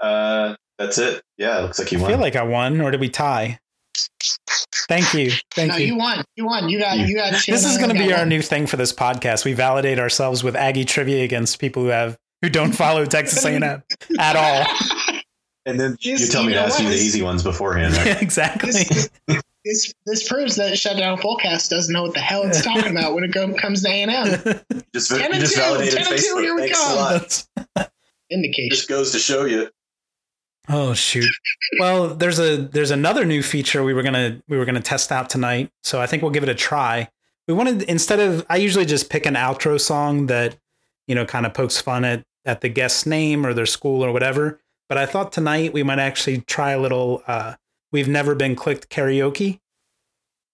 Uh, 0.00 0.54
that's 0.78 0.98
it. 0.98 1.22
Yeah, 1.36 1.58
it 1.58 1.62
looks 1.62 1.78
like 1.78 1.92
you 1.92 1.98
I 1.98 2.02
won. 2.02 2.10
feel 2.10 2.20
like 2.20 2.36
I 2.36 2.42
won, 2.42 2.80
or 2.80 2.90
did 2.90 3.00
we 3.00 3.08
tie? 3.08 3.58
Thank 4.88 5.14
you. 5.14 5.30
Thank 5.54 5.72
no, 5.72 5.76
you. 5.76 5.86
you 5.88 5.96
won. 5.96 6.24
You 6.36 6.46
won. 6.46 6.68
You 6.68 6.78
got. 6.78 6.98
You 6.98 7.14
got. 7.14 7.32
This 7.46 7.64
is 7.64 7.76
going 7.78 7.90
to 7.90 7.94
be 7.98 8.12
our 8.12 8.20
one. 8.20 8.28
new 8.28 8.42
thing 8.42 8.66
for 8.66 8.76
this 8.76 8.92
podcast. 8.92 9.44
We 9.44 9.52
validate 9.52 9.98
ourselves 9.98 10.42
with 10.42 10.56
Aggie 10.56 10.84
trivia 10.84 11.24
against 11.24 11.58
people 11.58 11.82
who 11.82 11.88
have 11.90 12.16
who 12.42 12.48
don't 12.48 12.72
follow 12.72 13.04
Texas 13.04 13.44
A&M 13.44 13.62
at 14.18 14.36
all. 14.36 14.66
and 15.66 15.78
then 15.78 15.96
you 16.00 16.16
Just, 16.16 16.32
tell 16.32 16.42
me 16.42 16.48
you 16.48 16.54
to 16.54 16.60
know 16.60 16.66
ask 16.66 16.80
you 16.80 16.88
the 16.88 16.94
easy 16.94 17.22
ones 17.22 17.42
beforehand. 17.42 17.94
Right? 17.98 18.22
exactly. 18.22 18.72
This, 18.72 19.10
this 19.64 19.94
this 20.06 20.28
proves 20.28 20.56
that 20.56 20.78
Shutdown 20.78 21.18
Fullcast 21.18 21.68
doesn't 21.68 21.92
know 21.92 22.02
what 22.02 22.14
the 22.14 22.20
hell 22.20 22.44
it's 22.44 22.64
talking 22.64 22.90
about 22.90 23.14
when 23.14 23.24
it 23.24 23.32
go, 23.32 23.52
comes 23.54 23.82
to 23.82 23.88
A 23.90 24.02
and 24.02 24.10
M. 24.10 24.60
just 24.94 25.10
Ten 25.10 25.18
you 25.20 25.24
and 25.26 25.34
just 25.34 25.54
two, 25.54 25.60
validated 25.60 25.98
ten 25.98 26.06
and 26.12 26.16
two, 26.22 26.34
Facebook. 26.34 26.40
here 26.40 26.54
we 26.54 26.60
Thanks 26.62 26.90
a 26.90 26.94
lot. 26.94 27.90
Indication. 28.30 28.70
Just 28.70 28.88
goes 28.88 29.12
to 29.12 29.18
show 29.18 29.44
you. 29.44 29.68
Oh 30.68 30.94
shoot. 30.94 31.30
Well, 31.78 32.14
there's 32.14 32.38
a 32.38 32.56
there's 32.56 32.90
another 32.90 33.24
new 33.24 33.42
feature 33.42 33.82
we 33.82 33.94
were 33.94 34.02
gonna 34.02 34.40
we 34.48 34.56
were 34.56 34.64
gonna 34.64 34.80
test 34.80 35.10
out 35.10 35.30
tonight, 35.30 35.70
so 35.82 36.00
I 36.00 36.06
think 36.06 36.22
we'll 36.22 36.30
give 36.30 36.42
it 36.42 36.48
a 36.48 36.54
try. 36.54 37.08
We 37.48 37.54
wanted 37.54 37.82
instead 37.82 38.20
of 38.20 38.46
I 38.48 38.56
usually 38.56 38.86
just 38.86 39.10
pick 39.10 39.26
an 39.26 39.34
outro 39.34 39.80
song 39.80 40.26
that 40.26 40.56
you 41.08 41.14
know 41.14 41.24
kind 41.24 41.46
of 41.46 41.54
pokes 41.54 41.80
fun 41.80 42.04
at 42.04 42.24
at 42.44 42.60
the 42.60 42.68
guest's 42.68 43.06
name 43.06 43.44
or 43.44 43.54
their 43.54 43.66
school 43.66 44.04
or 44.04 44.12
whatever. 44.12 44.60
But 44.88 44.98
I 44.98 45.06
thought 45.06 45.32
tonight 45.32 45.72
we 45.72 45.82
might 45.82 45.98
actually 45.98 46.42
try 46.42 46.70
a 46.72 46.80
little 46.80 47.22
uh, 47.26 47.54
"We've 47.90 48.08
Never 48.08 48.34
Been 48.34 48.54
Clicked" 48.54 48.90
karaoke. 48.90 49.60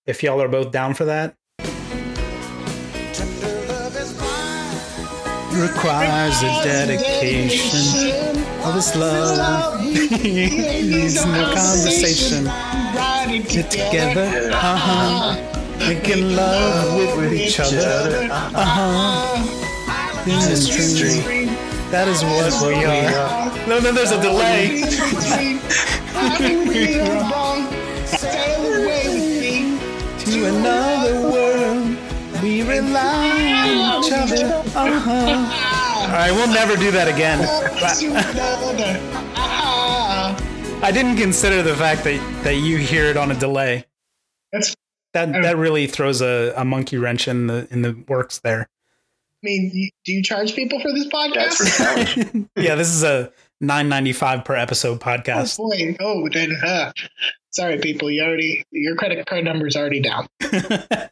If 0.07 0.23
y'all 0.23 0.41
are 0.41 0.49
both 0.49 0.71
down 0.73 0.95
for 0.95 1.05
that. 1.05 1.35
Requires 5.53 6.43
a 6.43 6.63
dedication. 6.63 8.16
All 8.67 8.73
this 8.73 8.97
love 8.97 9.81
needs 9.81 11.25
no 11.25 11.55
conversation. 11.55 12.47
Get 13.47 13.71
together, 13.71 14.51
uh 14.53 14.77
huh. 14.77 15.37
Making 15.79 16.35
love 16.35 17.17
with, 17.17 17.33
each 17.33 17.61
other, 17.61 18.29
uh 18.29 18.65
huh. 18.65 20.25
This 20.25 20.49
is 20.49 20.99
true. 20.99 21.47
That 21.93 22.09
is 22.09 22.25
what 22.25 22.51
we 22.67 22.85
are. 22.85 23.69
No, 23.69 23.79
no, 23.79 23.93
there's 23.93 24.11
a 24.11 24.21
delay. 24.21 24.83
To 30.25 30.45
another 30.45 31.21
world, 31.31 31.97
we 32.43 32.63
rely 32.63 33.31
on 33.63 34.03
each 34.03 34.13
other, 34.13 34.65
uh 34.75 34.99
huh. 34.99 35.66
All 36.07 36.13
right, 36.13 36.31
we'll 36.33 36.49
never 36.49 36.77
do 36.77 36.91
that 36.93 37.09
again. 37.09 37.41
I 40.83 40.91
didn't 40.93 41.17
consider 41.17 41.63
the 41.63 41.75
fact 41.75 42.05
that, 42.05 42.21
that 42.45 42.57
you 42.57 42.77
hear 42.79 43.07
it 43.07 43.17
on 43.17 43.31
a 43.31 43.35
delay. 43.35 43.85
That's- 44.53 44.75
that 45.15 45.33
that 45.33 45.57
really 45.57 45.87
throws 45.87 46.21
a, 46.21 46.53
a 46.57 46.65
monkey 46.65 46.99
wrench 46.99 47.27
in 47.27 47.47
the 47.47 47.67
in 47.71 47.81
the 47.81 48.05
works 48.07 48.41
there. 48.41 48.63
I 48.63 48.67
mean, 49.43 49.91
do 50.05 50.13
you 50.13 50.23
charge 50.23 50.55
people 50.55 50.79
for 50.79 50.93
this 50.93 51.07
podcast? 51.07 52.47
yeah, 52.57 52.75
this 52.75 52.89
is 52.89 53.03
a 53.03 53.33
nine 53.59 53.89
ninety 53.89 54.13
five 54.13 54.45
per 54.45 54.55
episode 54.55 54.99
Oh 55.01 55.05
podcast. 55.05 55.57
boy! 55.57 55.97
Oh, 56.01 56.29
then, 56.29 56.53
uh, 56.63 56.93
sorry, 57.51 57.79
people. 57.79 58.11
You 58.11 58.25
already 58.25 58.63
your 58.71 58.95
credit 58.97 59.25
card 59.25 59.45
number's 59.45 59.75
already 59.75 60.03
down. 60.03 60.27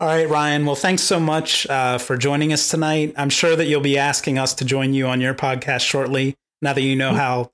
All 0.00 0.08
right, 0.08 0.28
Ryan. 0.28 0.64
Well, 0.64 0.76
thanks 0.76 1.02
so 1.02 1.20
much 1.20 1.66
uh, 1.66 1.98
for 1.98 2.16
joining 2.16 2.52
us 2.54 2.68
tonight. 2.70 3.12
I'm 3.18 3.28
sure 3.28 3.54
that 3.54 3.66
you'll 3.66 3.82
be 3.82 3.98
asking 3.98 4.38
us 4.38 4.54
to 4.54 4.64
join 4.64 4.94
you 4.94 5.06
on 5.06 5.20
your 5.20 5.34
podcast 5.34 5.80
shortly 5.82 6.36
Now 6.62 6.72
that 6.72 6.80
you 6.82 6.96
know 6.96 7.12
how 7.12 7.50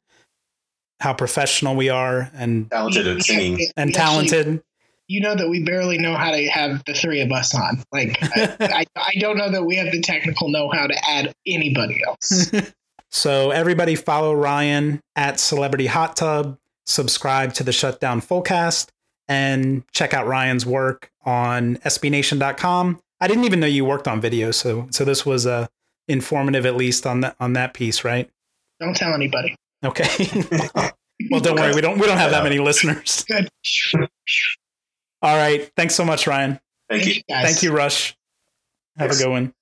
how 1.01 1.13
professional 1.13 1.75
we 1.77 1.89
are 1.91 2.31
and 2.35 2.71
Talented 2.71 3.07
at 3.07 3.23
singing. 3.23 3.67
and 3.77 3.91
We 3.91 3.95
actually- 3.97 4.29
talented. 4.29 4.63
you 5.09 5.21
know 5.21 5.35
that 5.35 5.49
we 5.49 5.63
barely 5.63 5.99
know 5.99 6.15
how 6.15 6.31
to 6.31 6.47
have 6.49 6.83
the 6.87 6.95
three 6.95 7.21
of 7.21 7.31
us 7.33 7.55
on. 7.55 7.83
Like, 7.93 8.17
I, 8.23 8.57
I, 8.61 8.85
I 8.97 9.15
don't 9.19 9.37
know 9.37 9.51
that 9.51 9.65
we 9.65 9.77
have 9.77 9.91
the 9.93 10.01
technical 10.01 10.49
know 10.49 10.71
how 10.73 10.87
to 10.87 10.95
add 11.11 11.35
anybody 11.47 12.01
else. 12.07 12.51
So 13.13 13.51
everybody 13.53 13.95
follow 13.95 14.35
Ryan 14.35 15.01
at 15.15 15.39
Celebrity 15.41 15.87
Hot 15.87 16.17
Tub, 16.17 16.59
subscribe 16.87 17.55
to 17.55 17.63
the 17.63 17.73
Shutdown 17.73 18.21
Fullcast, 18.21 18.89
and 19.29 19.83
check 19.93 20.15
out 20.15 20.27
Ryan's 20.27 20.65
work 20.67 21.11
on 21.25 21.77
SBNation.com. 21.79 23.01
I 23.21 23.29
didn't 23.29 23.45
even 23.45 23.61
know 23.61 23.67
you 23.67 23.85
worked 23.85 24.07
on 24.09 24.21
video, 24.21 24.51
so 24.51 24.89
so 24.91 25.05
this 25.05 25.25
was 25.27 25.47
uh, 25.47 25.67
informative 26.09 26.67
at 26.67 26.77
least 26.77 27.07
on 27.07 27.21
that 27.23 27.37
on 27.41 27.55
that 27.55 27.75
piece, 27.75 28.05
right? 28.05 28.31
Don't 28.81 28.95
tell 28.97 29.15
anybody. 29.15 29.57
Okay. 29.85 30.05
well, 31.31 31.41
don't 31.41 31.59
worry, 31.59 31.75
we 31.75 31.81
don't 31.81 31.99
we 31.99 32.07
don't 32.07 32.19
have 32.19 32.31
that 32.31 32.43
many 32.43 32.59
listeners. 32.59 33.25
Good. 33.29 33.49
All 35.23 35.37
right, 35.37 35.71
thanks 35.77 35.95
so 35.95 36.05
much, 36.05 36.27
Ryan. 36.27 36.61
Thank 36.91 37.07
you. 37.07 37.23
Thank 37.29 37.63
you, 37.63 37.73
Rush. 37.73 38.15
Have 38.99 39.11
Yes. 39.11 39.21
a 39.21 39.25
good 39.25 39.31
one. 39.31 39.53